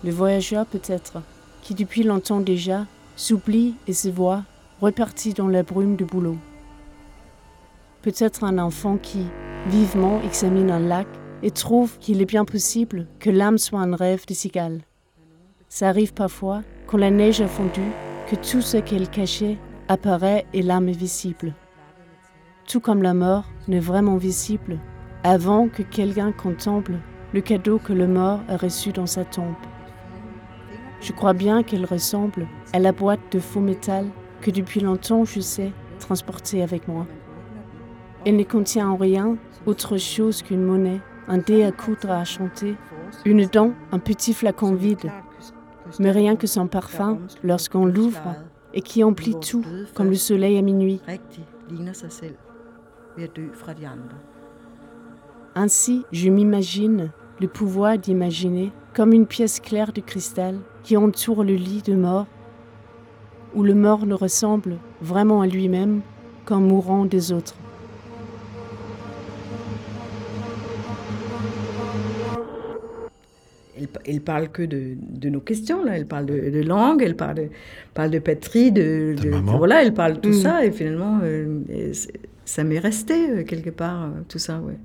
Le 0.02 0.10
voyageur 0.10 0.66
peut-être, 0.66 1.22
qui 1.62 1.74
depuis 1.74 2.02
longtemps 2.02 2.40
déjà 2.40 2.86
s'oublie 3.16 3.74
et 3.86 3.92
se 3.92 4.08
voit 4.08 4.42
reparti 4.80 5.32
dans 5.32 5.48
la 5.48 5.62
brume 5.62 5.94
du 5.94 6.04
boulot. 6.04 6.38
Peut-être 8.02 8.42
un 8.42 8.58
enfant 8.58 8.96
qui, 8.96 9.26
vivement, 9.68 10.20
examine 10.24 10.70
un 10.70 10.80
lac 10.80 11.06
et 11.44 11.50
trouve 11.50 11.98
qu'il 11.98 12.22
est 12.22 12.26
bien 12.26 12.46
possible 12.46 13.06
que 13.20 13.28
l'âme 13.28 13.58
soit 13.58 13.80
un 13.80 13.94
rêve 13.94 14.26
de 14.26 14.32
cigale. 14.32 14.80
Ça 15.68 15.90
arrive 15.90 16.14
parfois, 16.14 16.62
quand 16.86 16.96
la 16.96 17.10
neige 17.10 17.42
a 17.42 17.46
fondu, 17.46 17.82
que 18.30 18.36
tout 18.36 18.62
ce 18.62 18.78
qu'elle 18.78 19.10
cachait 19.10 19.58
apparaît 19.88 20.46
et 20.54 20.62
l'âme 20.62 20.88
est 20.88 20.98
visible. 20.98 21.52
Tout 22.66 22.80
comme 22.80 23.02
la 23.02 23.12
mort 23.12 23.44
n'est 23.68 23.78
vraiment 23.78 24.16
visible 24.16 24.78
avant 25.22 25.68
que 25.68 25.82
quelqu'un 25.82 26.32
contemple 26.32 26.94
le 27.34 27.42
cadeau 27.42 27.78
que 27.78 27.92
le 27.92 28.06
mort 28.06 28.40
a 28.48 28.56
reçu 28.56 28.92
dans 28.92 29.06
sa 29.06 29.26
tombe. 29.26 29.54
Je 31.02 31.12
crois 31.12 31.34
bien 31.34 31.62
qu'elle 31.62 31.84
ressemble 31.84 32.46
à 32.72 32.78
la 32.78 32.92
boîte 32.92 33.32
de 33.32 33.38
faux 33.38 33.60
métal 33.60 34.06
que 34.40 34.50
depuis 34.50 34.80
longtemps 34.80 35.26
je 35.26 35.40
sais 35.40 35.72
transporter 35.98 36.62
avec 36.62 36.88
moi. 36.88 37.06
Elle 38.24 38.36
ne 38.36 38.44
contient 38.44 38.88
en 38.88 38.96
rien 38.96 39.36
autre 39.66 39.98
chose 39.98 40.42
qu'une 40.42 40.64
monnaie, 40.64 41.00
un 41.28 41.38
dé 41.38 41.64
à 41.64 41.72
coudre 41.72 42.10
à 42.10 42.24
chanter, 42.24 42.76
une 43.24 43.46
dent, 43.46 43.72
un 43.92 43.98
petit 43.98 44.34
flacon 44.34 44.74
vide, 44.74 45.10
mais 45.98 46.10
rien 46.10 46.36
que 46.36 46.46
son 46.46 46.66
parfum 46.66 47.18
lorsqu'on 47.42 47.86
l'ouvre 47.86 48.34
et 48.72 48.82
qui 48.82 49.04
emplit 49.04 49.36
tout 49.40 49.64
comme 49.94 50.08
le 50.08 50.16
soleil 50.16 50.58
à 50.58 50.62
minuit. 50.62 51.00
Ainsi, 55.54 56.04
je 56.10 56.28
m'imagine 56.28 57.12
le 57.40 57.48
pouvoir 57.48 57.98
d'imaginer 57.98 58.72
comme 58.92 59.12
une 59.12 59.26
pièce 59.26 59.60
claire 59.60 59.92
de 59.92 60.00
cristal 60.00 60.58
qui 60.82 60.96
entoure 60.96 61.44
le 61.44 61.54
lit 61.54 61.82
de 61.82 61.94
mort, 61.94 62.26
où 63.54 63.62
le 63.62 63.74
mort 63.74 64.06
ne 64.06 64.14
ressemble 64.14 64.78
vraiment 65.00 65.40
à 65.40 65.46
lui-même 65.46 66.02
qu'en 66.44 66.60
mourant 66.60 67.04
des 67.04 67.32
autres. 67.32 67.54
Elle, 74.06 74.20
parle 74.20 74.50
que 74.50 74.62
de, 74.62 75.28
nos 75.28 75.40
questions, 75.40 75.84
là. 75.84 75.96
Elle 75.96 76.06
parle 76.06 76.26
de, 76.26 76.62
langue, 76.62 77.02
elle 77.02 77.16
parle 77.16 77.34
de, 77.34 77.48
parle 77.92 78.10
de 78.10 78.18
patrie, 78.18 78.70
de, 78.70 79.14
voilà, 79.44 79.82
elle 79.82 79.94
parle 79.94 80.14
de 80.14 80.20
tout 80.20 80.28
mm. 80.28 80.42
ça, 80.42 80.64
et 80.64 80.70
finalement, 80.70 81.18
euh, 81.22 81.60
ça 82.44 82.64
m'est 82.64 82.78
resté 82.78 83.14
euh, 83.14 83.42
quelque 83.44 83.70
part, 83.70 84.04
euh, 84.04 84.08
tout 84.28 84.38
ça, 84.38 84.60
ouais. 84.60 84.76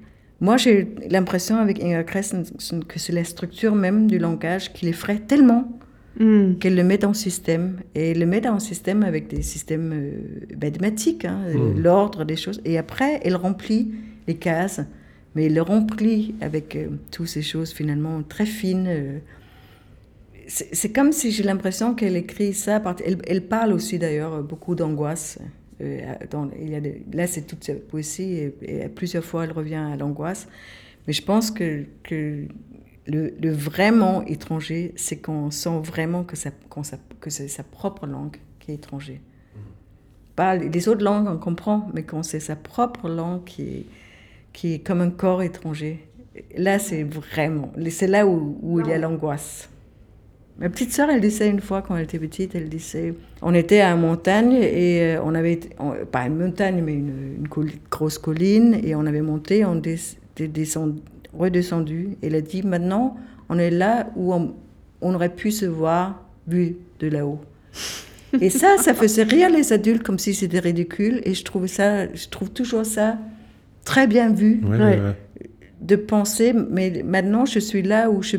Moi, 0.41 0.55
j'ai 0.55 0.87
l'impression 1.09 1.57
avec 1.57 1.83
Inger 1.83 2.03
Christensen 2.05 2.83
que 2.85 2.97
c'est 2.97 3.11
la 3.11 3.25
structure 3.25 3.75
même 3.75 4.07
du 4.07 4.19
langage 4.19 4.71
qui 4.71 4.85
l'effraie 4.85 5.19
tellement 5.19 5.77
mm. 6.17 6.55
qu'elle 6.55 6.75
le 6.75 6.83
met 6.85 7.03
en 7.03 7.13
système. 7.13 7.79
Et 7.93 8.11
elle 8.11 8.19
le 8.19 8.25
met 8.25 8.47
en 8.47 8.59
système 8.59 9.03
avec 9.03 9.27
des 9.27 9.41
systèmes 9.41 9.91
euh, 9.93 10.55
mathématiques, 10.61 11.25
hein, 11.25 11.41
mm. 11.53 11.81
l'ordre 11.81 12.23
des 12.23 12.37
choses. 12.37 12.61
Et 12.63 12.77
après, 12.77 13.19
elle 13.23 13.35
remplit 13.35 13.91
les 14.27 14.35
cases, 14.35 14.79
mais 15.35 15.45
elle 15.45 15.53
le 15.53 15.61
remplit 15.61 16.35
avec 16.41 16.75
euh, 16.75 16.89
toutes 17.11 17.27
ces 17.27 17.41
choses 17.41 17.71
finalement 17.71 18.23
très 18.23 18.45
fines. 18.45 19.21
c'est 20.47 20.91
comme 20.91 21.11
si 21.11 21.31
j'ai 21.31 21.43
l'impression 21.43 21.93
qu'elle 21.93 22.15
écrit 22.15 22.53
ça. 22.53 22.81
Elle, 23.05 23.17
elle 23.27 23.47
parle 23.47 23.73
aussi 23.73 23.99
d'ailleurs 23.99 24.43
beaucoup 24.43 24.75
d'angoisse. 24.75 25.39
Euh, 25.81 26.13
il 26.59 27.03
là, 27.13 27.27
c'est 27.27 27.43
toute 27.43 27.63
sa 27.63 27.75
poésie 27.75 28.51
et, 28.61 28.89
plusieurs 28.89 29.23
fois 29.23 29.45
elle 29.45 29.51
revient 29.51 29.75
à 29.75 29.95
l'angoisse. 29.95 30.47
Mais 31.07 31.13
je 31.13 31.23
pense 31.23 31.51
que, 31.51 31.85
que 32.03 32.45
le, 33.07 33.51
vraiment 33.51 34.23
étranger, 34.25 34.93
c'est 34.95 35.17
qu'on 35.17 35.51
sent 35.51 35.79
vraiment 35.83 36.23
que, 36.23 36.35
ça, 36.35 36.51
que 37.19 37.29
c'est 37.29 37.47
sa 37.47 37.63
propre 37.63 38.05
langue 38.05 38.37
qui 38.59 38.71
est 38.71 38.75
étranger. 38.75 39.21
Pas 40.35 40.55
les 40.55 40.87
autres 40.87 41.03
langues, 41.03 41.27
on 41.27 41.37
comprend, 41.37 41.89
mais 41.93 42.03
quand 42.03 42.23
c'est 42.23 42.39
sa 42.39 42.55
propre 42.55 43.09
langue 43.09 43.43
qui 43.43 43.63
est, 43.63 43.85
qui 44.53 44.75
est 44.75 44.79
comme 44.79 45.01
un 45.01 45.11
corps 45.11 45.41
étranger, 45.43 46.07
là, 46.57 46.79
c'est 46.79 47.03
vraiment, 47.03 47.71
c'est 47.89 48.07
là 48.07 48.27
où, 48.27 48.57
où 48.61 48.79
il 48.79 48.87
y 48.87 48.93
a 48.93 48.97
l'angoisse. 48.97 49.69
Ma 50.59 50.69
petite 50.69 50.91
sœur, 50.91 51.09
elle 51.09 51.21
disait 51.21 51.47
une 51.47 51.61
fois 51.61 51.81
quand 51.81 51.95
elle 51.95 52.03
était 52.03 52.19
petite, 52.19 52.53
elle 52.53 52.67
disait, 52.67 53.13
on 53.41 53.53
était 53.53 53.79
à 53.79 53.91
une 53.91 54.01
montagne 54.01 54.51
et 54.61 55.15
euh, 55.15 55.21
on 55.23 55.33
avait, 55.33 55.57
pas 56.11 56.23
une 56.23 56.35
montagne, 56.35 56.83
mais 56.83 56.95
une, 56.95 57.47
grosse 57.89 58.17
colline 58.17 58.77
et 58.83 58.93
on 58.93 59.05
avait 59.05 59.21
monté, 59.21 59.63
on 59.63 59.77
était 59.77 59.95
redescendu. 61.33 62.17
Elle 62.21 62.35
a 62.35 62.41
dit, 62.41 62.61
maintenant, 62.61 63.15
on 63.47 63.57
est 63.57 63.69
là 63.69 64.09
où 64.17 64.33
on, 64.33 65.13
aurait 65.13 65.33
pu 65.33 65.51
se 65.51 65.65
voir 65.65 66.25
vu 66.45 66.75
de 66.99 67.07
là-haut. 67.07 67.39
Et 68.41 68.49
ça, 68.49 68.77
ça 68.77 68.93
faisait 68.93 69.23
rire 69.23 69.49
les 69.49 69.71
adultes 69.71 70.03
comme 70.03 70.19
si 70.19 70.33
c'était 70.33 70.59
ridicule. 70.59 71.21
Et 71.23 71.35
je 71.35 71.45
trouve 71.45 71.67
ça, 71.67 72.13
je 72.13 72.27
trouve 72.27 72.51
toujours 72.51 72.85
ça 72.85 73.17
très 73.85 74.07
bien 74.07 74.33
vu 74.33 74.61
de 75.81 75.95
penser, 75.95 76.53
mais 76.53 77.03
maintenant 77.05 77.45
je 77.45 77.59
suis 77.59 77.81
là 77.81 78.09
où 78.09 78.21
je 78.21 78.37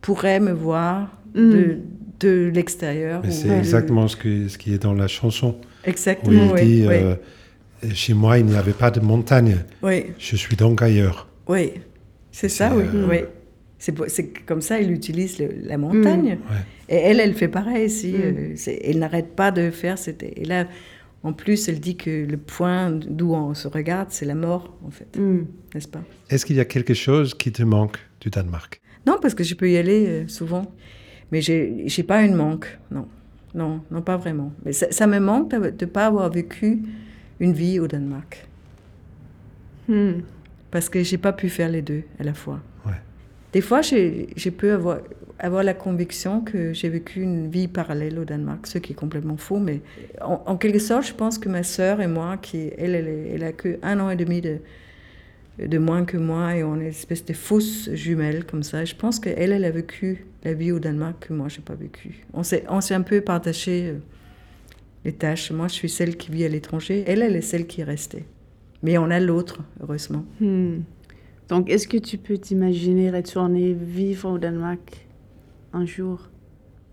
pourrais 0.00 0.40
me 0.40 0.52
voir 0.52 1.20
mm. 1.34 1.50
de, 1.50 1.78
de 2.20 2.50
l'extérieur. 2.54 3.22
C'est 3.28 3.48
exactement 3.48 4.08
ce, 4.08 4.16
que, 4.16 4.48
ce 4.48 4.56
qui 4.56 4.72
est 4.72 4.82
dans 4.82 4.94
la 4.94 5.08
chanson. 5.08 5.56
Exactement. 5.84 6.52
Où 6.52 6.56
il 6.56 6.64
dit, 6.64 6.86
euh, 6.86 7.14
chez 7.92 8.14
moi, 8.14 8.38
il 8.38 8.46
n'y 8.46 8.56
avait 8.56 8.72
pas 8.72 8.90
de 8.90 9.00
montagne. 9.00 9.56
Oui. 9.82 10.06
Je 10.18 10.36
suis 10.36 10.56
donc 10.56 10.80
ailleurs. 10.82 11.28
Oui, 11.48 11.72
c'est 12.30 12.48
ça, 12.48 12.72
oui. 12.74 12.84
Euh, 12.94 13.06
oui. 13.10 13.18
C'est 13.78 14.26
comme 14.46 14.62
ça, 14.62 14.80
il 14.80 14.90
utilise 14.90 15.38
la 15.64 15.76
montagne. 15.76 16.38
Mm. 16.38 16.54
Et 16.88 16.96
elle, 16.96 17.20
elle 17.20 17.34
fait 17.34 17.48
pareil. 17.48 17.90
Si, 17.90 18.12
mm. 18.12 18.22
euh, 18.68 18.78
elle 18.82 18.98
n'arrête 18.98 19.36
pas 19.36 19.50
de 19.50 19.70
faire. 19.70 19.96
Et 20.22 20.44
là, 20.44 20.66
en 21.22 21.32
plus, 21.32 21.68
elle 21.68 21.80
dit 21.80 21.96
que 21.96 22.24
le 22.24 22.36
point 22.36 22.90
d'où 22.90 23.34
on 23.34 23.54
se 23.54 23.68
regarde, 23.68 24.08
c'est 24.10 24.26
la 24.26 24.34
mort, 24.34 24.76
en 24.84 24.90
fait. 24.90 25.18
Mm. 25.18 25.46
N'est-ce 25.74 25.88
pas? 25.88 26.02
Est-ce 26.30 26.46
qu'il 26.46 26.56
y 26.56 26.60
a 26.60 26.64
quelque 26.64 26.94
chose 26.94 27.34
qui 27.34 27.52
te 27.52 27.62
manque 27.62 27.98
du 28.20 28.30
Danemark? 28.30 28.80
Non, 29.06 29.18
parce 29.20 29.34
que 29.34 29.44
je 29.44 29.54
peux 29.54 29.70
y 29.70 29.76
aller 29.76 30.06
euh, 30.06 30.28
souvent. 30.28 30.72
Mais 31.32 31.40
j'ai 31.40 31.86
n'ai 31.96 32.04
pas 32.04 32.22
une 32.22 32.34
manque, 32.34 32.78
non. 32.90 33.08
Non, 33.54 33.80
non, 33.90 34.02
pas 34.02 34.16
vraiment. 34.16 34.52
Mais 34.64 34.72
ça, 34.72 35.06
me 35.06 35.18
manque 35.18 35.50
de 35.50 35.56
ne 35.58 35.90
pas 35.90 36.06
avoir 36.06 36.30
vécu 36.30 36.82
une 37.40 37.54
vie 37.54 37.80
au 37.80 37.88
Danemark. 37.88 38.46
Hmm. 39.88 40.20
Parce 40.70 40.88
que 40.90 41.02
j'ai 41.02 41.16
pas 41.16 41.32
pu 41.32 41.48
faire 41.48 41.70
les 41.70 41.80
deux 41.80 42.02
à 42.18 42.24
la 42.24 42.34
fois. 42.34 42.60
Des 43.52 43.60
fois, 43.60 43.80
j'ai 43.82 44.50
pu 44.56 44.70
avoir, 44.70 44.98
avoir 45.38 45.62
la 45.62 45.74
conviction 45.74 46.40
que 46.40 46.72
j'ai 46.72 46.88
vécu 46.88 47.22
une 47.22 47.48
vie 47.48 47.68
parallèle 47.68 48.18
au 48.18 48.24
Danemark, 48.24 48.66
ce 48.66 48.78
qui 48.78 48.92
est 48.92 48.96
complètement 48.96 49.36
faux. 49.36 49.58
Mais 49.58 49.80
en, 50.20 50.56
quelque 50.56 50.78
sorte, 50.78 51.06
je 51.06 51.14
pense 51.14 51.38
que 51.38 51.48
ma 51.48 51.62
sœur 51.62 52.00
et 52.00 52.06
moi, 52.06 52.36
qui 52.36 52.70
elle, 52.76 52.94
elle, 52.94 53.08
elle 53.34 53.44
a 53.44 53.52
que 53.52 53.78
un 53.82 54.00
an 54.00 54.10
et 54.10 54.16
demi 54.16 54.40
de, 54.40 54.58
de 55.58 55.78
moins 55.78 56.04
que 56.04 56.16
moi, 56.16 56.56
et 56.56 56.62
on 56.62 56.76
est 56.76 56.82
une 56.82 56.86
espèce 56.88 57.24
de 57.24 57.32
fausses 57.32 57.90
jumelles 57.92 58.44
comme 58.44 58.62
ça. 58.62 58.84
Je 58.84 58.94
pense 58.94 59.18
qu'elle, 59.18 59.52
elle 59.52 59.64
a 59.64 59.70
vécu 59.70 60.26
la 60.44 60.52
vie 60.52 60.72
au 60.72 60.78
Danemark 60.78 61.28
que 61.28 61.32
moi, 61.32 61.48
j'ai 61.48 61.62
pas 61.62 61.74
vécu. 61.74 62.24
On 62.32 62.42
s'est 62.42 62.94
un 62.94 63.02
peu 63.02 63.20
partagé 63.20 63.88
euh, 63.88 63.98
les 65.04 65.12
tâches. 65.12 65.50
Moi, 65.50 65.68
je 65.68 65.74
suis 65.74 65.88
celle 65.88 66.16
qui 66.16 66.30
vit 66.30 66.44
à 66.44 66.48
l'étranger. 66.48 67.04
Elle, 67.06 67.22
elle 67.22 67.36
est 67.36 67.42
celle 67.42 67.66
qui 67.66 67.80
est 67.80 67.84
restée. 67.84 68.24
Mais 68.82 68.98
on 68.98 69.10
a 69.10 69.18
l'autre, 69.18 69.60
heureusement. 69.80 70.24
Hmm. 70.40 70.80
Donc, 71.48 71.70
est-ce 71.70 71.86
que 71.86 71.96
tu 71.96 72.18
peux 72.18 72.38
t'imaginer 72.38 73.10
retourner 73.10 73.72
vivre 73.72 74.30
au 74.30 74.38
Danemark 74.38 75.06
un 75.72 75.86
jour? 75.86 76.28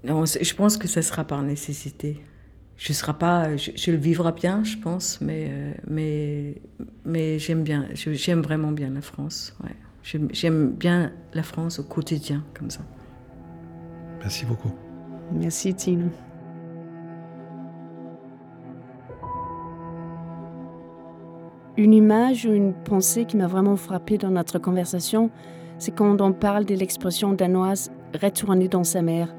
Non, 0.03 0.25
je 0.25 0.53
pense 0.53 0.77
que 0.77 0.87
ça 0.87 1.01
sera 1.01 1.23
par 1.23 1.41
nécessité. 1.41 2.21
Je 2.75 2.91
sera 2.91 3.13
pas, 3.13 3.55
je, 3.55 3.91
le 3.91 3.97
vivrai 3.97 4.31
bien, 4.31 4.63
je 4.63 4.77
pense, 4.77 5.21
mais 5.21 5.47
euh, 5.49 5.73
mais 5.87 6.61
mais 7.05 7.39
j'aime 7.39 7.63
bien, 7.63 7.87
j'aime 7.93 8.41
vraiment 8.41 8.71
bien 8.71 8.89
la 8.89 9.01
France. 9.01 9.55
Ouais. 9.63 9.75
J'aime 10.03 10.71
bien 10.71 11.13
la 11.33 11.43
France 11.43 11.79
au 11.79 11.83
quotidien, 11.83 12.43
comme 12.53 12.69
ça. 12.69 12.81
Merci 14.19 14.45
beaucoup. 14.45 14.73
Merci, 15.31 15.73
Tine. 15.73 16.09
Une 21.75 21.93
image 21.93 22.45
ou 22.45 22.53
une 22.53 22.73
pensée 22.73 23.25
qui 23.25 23.35
m'a 23.35 23.47
vraiment 23.47 23.75
frappée 23.75 24.19
dans 24.19 24.29
notre 24.29 24.59
conversation, 24.59 25.31
c'est 25.79 25.91
quand 25.91 26.21
on 26.21 26.31
parle 26.31 26.65
de 26.65 26.75
l'expression 26.75 27.33
danoise 27.33 27.91
retourner 28.21 28.67
dans 28.67 28.83
sa 28.83 29.01
mère. 29.01 29.33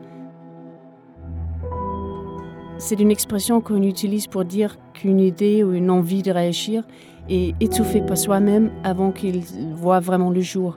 C'est 2.78 2.98
une 2.98 3.12
expression 3.12 3.60
qu'on 3.60 3.82
utilise 3.82 4.26
pour 4.26 4.44
dire 4.44 4.78
qu'une 4.94 5.20
idée 5.20 5.62
ou 5.62 5.74
une 5.74 5.90
envie 5.90 6.22
de 6.22 6.32
réagir 6.32 6.82
est 7.28 7.54
étouffée 7.62 8.02
par 8.02 8.18
soi-même 8.18 8.72
avant 8.82 9.12
qu'il 9.12 9.42
voit 9.76 10.00
vraiment 10.00 10.30
le 10.30 10.40
jour. 10.40 10.76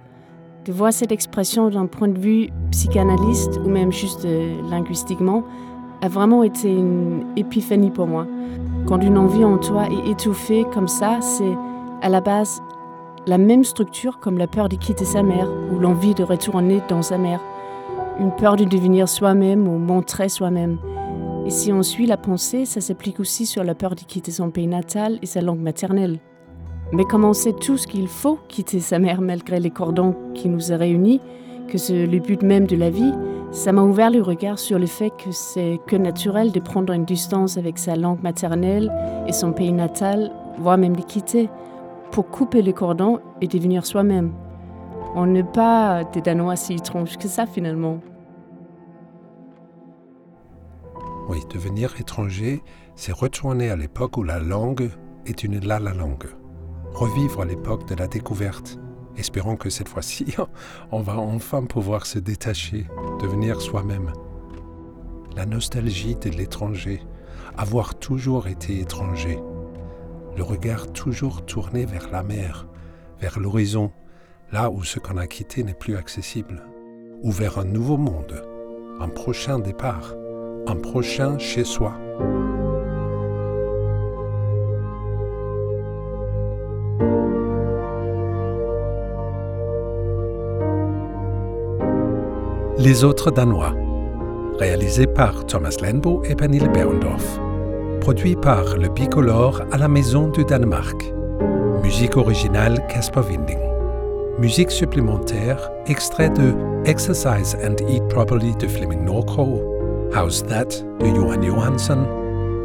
De 0.65 0.71
voir 0.71 0.93
cette 0.93 1.11
expression 1.11 1.71
d'un 1.71 1.87
point 1.87 2.07
de 2.07 2.19
vue 2.19 2.49
psychanalyste 2.69 3.59
ou 3.65 3.69
même 3.69 3.91
juste 3.91 4.25
euh, 4.25 4.61
linguistiquement 4.69 5.43
a 6.01 6.07
vraiment 6.07 6.43
été 6.43 6.69
une 6.69 7.25
épiphanie 7.35 7.89
pour 7.89 8.05
moi. 8.05 8.27
Quand 8.87 9.03
une 9.03 9.17
envie 9.17 9.43
en 9.43 9.57
toi 9.57 9.87
est 9.91 10.11
étouffée 10.11 10.65
comme 10.73 10.87
ça, 10.87 11.19
c'est 11.19 11.57
à 12.01 12.07
la 12.07 12.21
base 12.21 12.61
la 13.25 13.37
même 13.37 13.65
structure 13.65 14.17
comme 14.19 14.37
la 14.37 14.47
peur 14.47 14.69
de 14.69 14.77
quitter 14.77 15.03
sa 15.03 15.23
mère 15.23 15.49
ou 15.73 15.77
l'envie 15.77 16.13
de 16.13 16.23
retourner 16.23 16.81
dans 16.87 17.01
sa 17.01 17.17
mère. 17.17 17.41
Une 18.17 18.31
peur 18.31 18.55
de 18.55 18.63
devenir 18.63 19.09
soi-même 19.09 19.67
ou 19.67 19.77
montrer 19.77 20.29
soi-même. 20.29 20.77
Et 21.45 21.49
si 21.49 21.73
on 21.73 21.83
suit 21.83 22.05
la 22.05 22.15
pensée, 22.15 22.63
ça 22.63 22.79
s'applique 22.79 23.19
aussi 23.19 23.45
sur 23.45 23.65
la 23.65 23.75
peur 23.75 23.93
de 23.93 24.01
quitter 24.01 24.31
son 24.31 24.51
pays 24.51 24.67
natal 24.67 25.19
et 25.21 25.25
sa 25.25 25.41
langue 25.41 25.59
maternelle. 25.59 26.19
Mais 26.93 27.03
comme 27.03 27.25
on 27.25 27.33
sait 27.33 27.51
tous 27.51 27.87
qu'il 27.87 28.07
faut 28.07 28.39
quitter 28.47 28.79
sa 28.79 28.99
mère 28.99 29.19
malgré 29.19 29.59
les 29.59 29.69
cordons 29.69 30.15
qui 30.33 30.47
nous 30.47 30.71
a 30.71 30.77
réunis, 30.77 31.19
que 31.67 31.77
c'est 31.77 32.05
le 32.05 32.19
but 32.19 32.41
même 32.41 32.65
de 32.65 32.77
la 32.77 32.89
vie, 32.89 33.11
ça 33.57 33.71
m'a 33.71 33.81
ouvert 33.81 34.11
le 34.11 34.21
regard 34.21 34.59
sur 34.59 34.77
le 34.77 34.85
fait 34.85 35.09
que 35.09 35.31
c'est 35.31 35.79
que 35.87 35.95
naturel 35.95 36.51
de 36.51 36.59
prendre 36.59 36.93
une 36.93 37.05
distance 37.05 37.57
avec 37.57 37.79
sa 37.79 37.95
langue 37.95 38.21
maternelle 38.21 38.93
et 39.27 39.33
son 39.33 39.51
pays 39.51 39.73
natal, 39.73 40.31
voire 40.59 40.77
même 40.77 40.95
les 40.95 41.03
quitter, 41.03 41.49
pour 42.11 42.29
couper 42.29 42.61
les 42.61 42.73
cordons 42.73 43.19
et 43.41 43.47
devenir 43.47 43.83
soi-même. 43.83 44.31
On 45.15 45.25
n'est 45.25 45.43
pas 45.43 46.03
des 46.03 46.21
Danois 46.21 46.55
si 46.55 46.75
étranges 46.75 47.17
que 47.17 47.27
ça 47.27 47.47
finalement. 47.47 47.99
Oui, 51.27 51.39
devenir 51.51 51.99
étranger, 51.99 52.61
c'est 52.95 53.11
retourner 53.11 53.71
à 53.71 53.75
l'époque 53.75 54.17
où 54.17 54.23
la 54.23 54.37
langue 54.39 54.91
est 55.25 55.43
une 55.43 55.59
la 55.65 55.79
la 55.79 55.95
langue. 55.95 56.27
Revivre 56.93 57.43
l'époque 57.43 57.87
de 57.87 57.95
la 57.95 58.07
découverte, 58.07 58.77
Espérons 59.17 59.55
que 59.55 59.69
cette 59.69 59.89
fois-ci, 59.89 60.35
on 60.91 61.01
va 61.01 61.17
enfin 61.17 61.63
pouvoir 61.63 62.05
se 62.05 62.19
détacher, 62.19 62.85
devenir 63.21 63.61
soi-même. 63.61 64.13
La 65.35 65.45
nostalgie 65.45 66.15
de 66.15 66.29
l'étranger, 66.29 67.01
avoir 67.57 67.95
toujours 67.95 68.47
été 68.47 68.79
étranger, 68.79 69.39
le 70.35 70.43
regard 70.43 70.91
toujours 70.93 71.45
tourné 71.45 71.85
vers 71.85 72.09
la 72.11 72.23
mer, 72.23 72.67
vers 73.19 73.39
l'horizon, 73.39 73.91
là 74.51 74.69
où 74.69 74.83
ce 74.83 74.99
qu'on 74.99 75.17
a 75.17 75.27
quitté 75.27 75.63
n'est 75.63 75.73
plus 75.73 75.95
accessible, 75.95 76.63
ou 77.23 77.31
vers 77.31 77.57
un 77.57 77.65
nouveau 77.65 77.97
monde, 77.97 78.43
un 78.99 79.09
prochain 79.09 79.59
départ, 79.59 80.13
un 80.67 80.75
prochain 80.75 81.37
chez 81.39 81.63
soi. 81.63 81.97
Les 92.79 93.03
autres 93.03 93.31
Danois. 93.31 93.73
Réalisé 94.59 95.07
par 95.07 95.47
Thomas 95.47 95.75
Lenbo 95.81 96.21
et 96.25 96.35
Pernille 96.35 96.69
Berndorf. 96.71 97.39
Produit 98.01 98.35
par 98.35 98.77
Le 98.77 98.87
Bicolore 98.87 99.61
à 99.71 99.77
la 99.79 99.87
Maison 99.87 100.27
du 100.27 100.45
Danemark. 100.45 101.11
Musique 101.81 102.15
originale 102.17 102.85
Casper 102.87 103.21
Winding. 103.21 103.57
Musique 104.37 104.69
supplémentaire, 104.69 105.71
extrait 105.87 106.29
de 106.29 106.53
Exercise 106.85 107.57
and 107.63 107.83
Eat 107.89 108.07
Properly 108.09 108.55
de 108.57 108.67
Fleming 108.67 109.03
Norcrow, 109.03 109.59
How's 110.15 110.45
That 110.45 110.83
de 110.99 111.07
Johan 111.07 111.41
Johansson, 111.41 112.05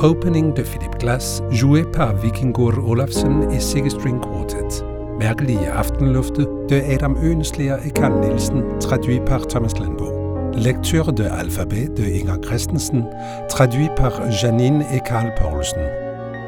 Opening 0.00 0.52
de 0.52 0.62
Philip 0.62 0.94
Glass, 0.98 1.42
joué 1.48 1.84
par 1.84 2.14
Vikingur 2.16 2.86
Olafsen 2.86 3.50
et 3.50 3.60
Sigge 3.60 3.88
String 3.88 4.20
Quartet. 4.20 4.91
Mærkelige 5.22 5.70
aftenlufte 5.70 6.46
de 6.68 6.94
Adam 6.94 7.16
Ønsler 7.22 7.76
et 7.86 7.94
Karl 7.94 8.20
Nielsen, 8.20 8.62
traduit 8.80 9.20
par 9.26 9.38
Thomas 9.48 9.72
Lenbo. 9.80 10.06
Lecture 10.54 11.12
de 11.12 11.24
Alphabet 11.30 11.86
de 11.96 12.02
Inger 12.02 12.40
Christensen, 12.42 13.04
traduit 13.48 13.88
par 13.96 14.30
Janine 14.30 14.84
et 14.92 15.00
Karl 15.06 15.32
Paulsen. 15.40 15.78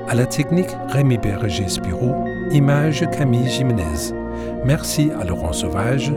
À 0.08 0.14
la 0.14 0.26
technique, 0.26 0.76
Rémi 0.88 1.18
Berger-Spiro, 1.18 2.14
image 2.50 3.04
Camille 3.16 3.48
Jiménez. 3.48 4.12
Merci 4.64 5.10
à 5.20 5.24
Laurent 5.24 5.52
Sauvage, 5.52 6.12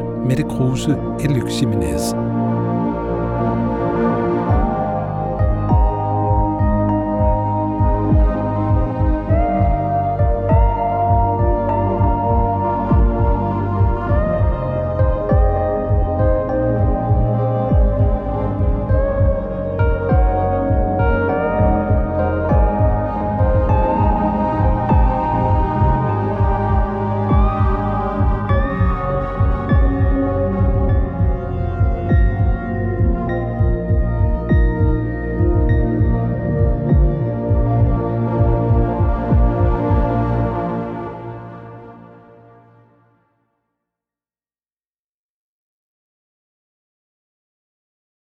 Cruz 0.50 0.90
et 1.20 1.28
Luc 1.28 1.50
Jiménez. 1.50 2.17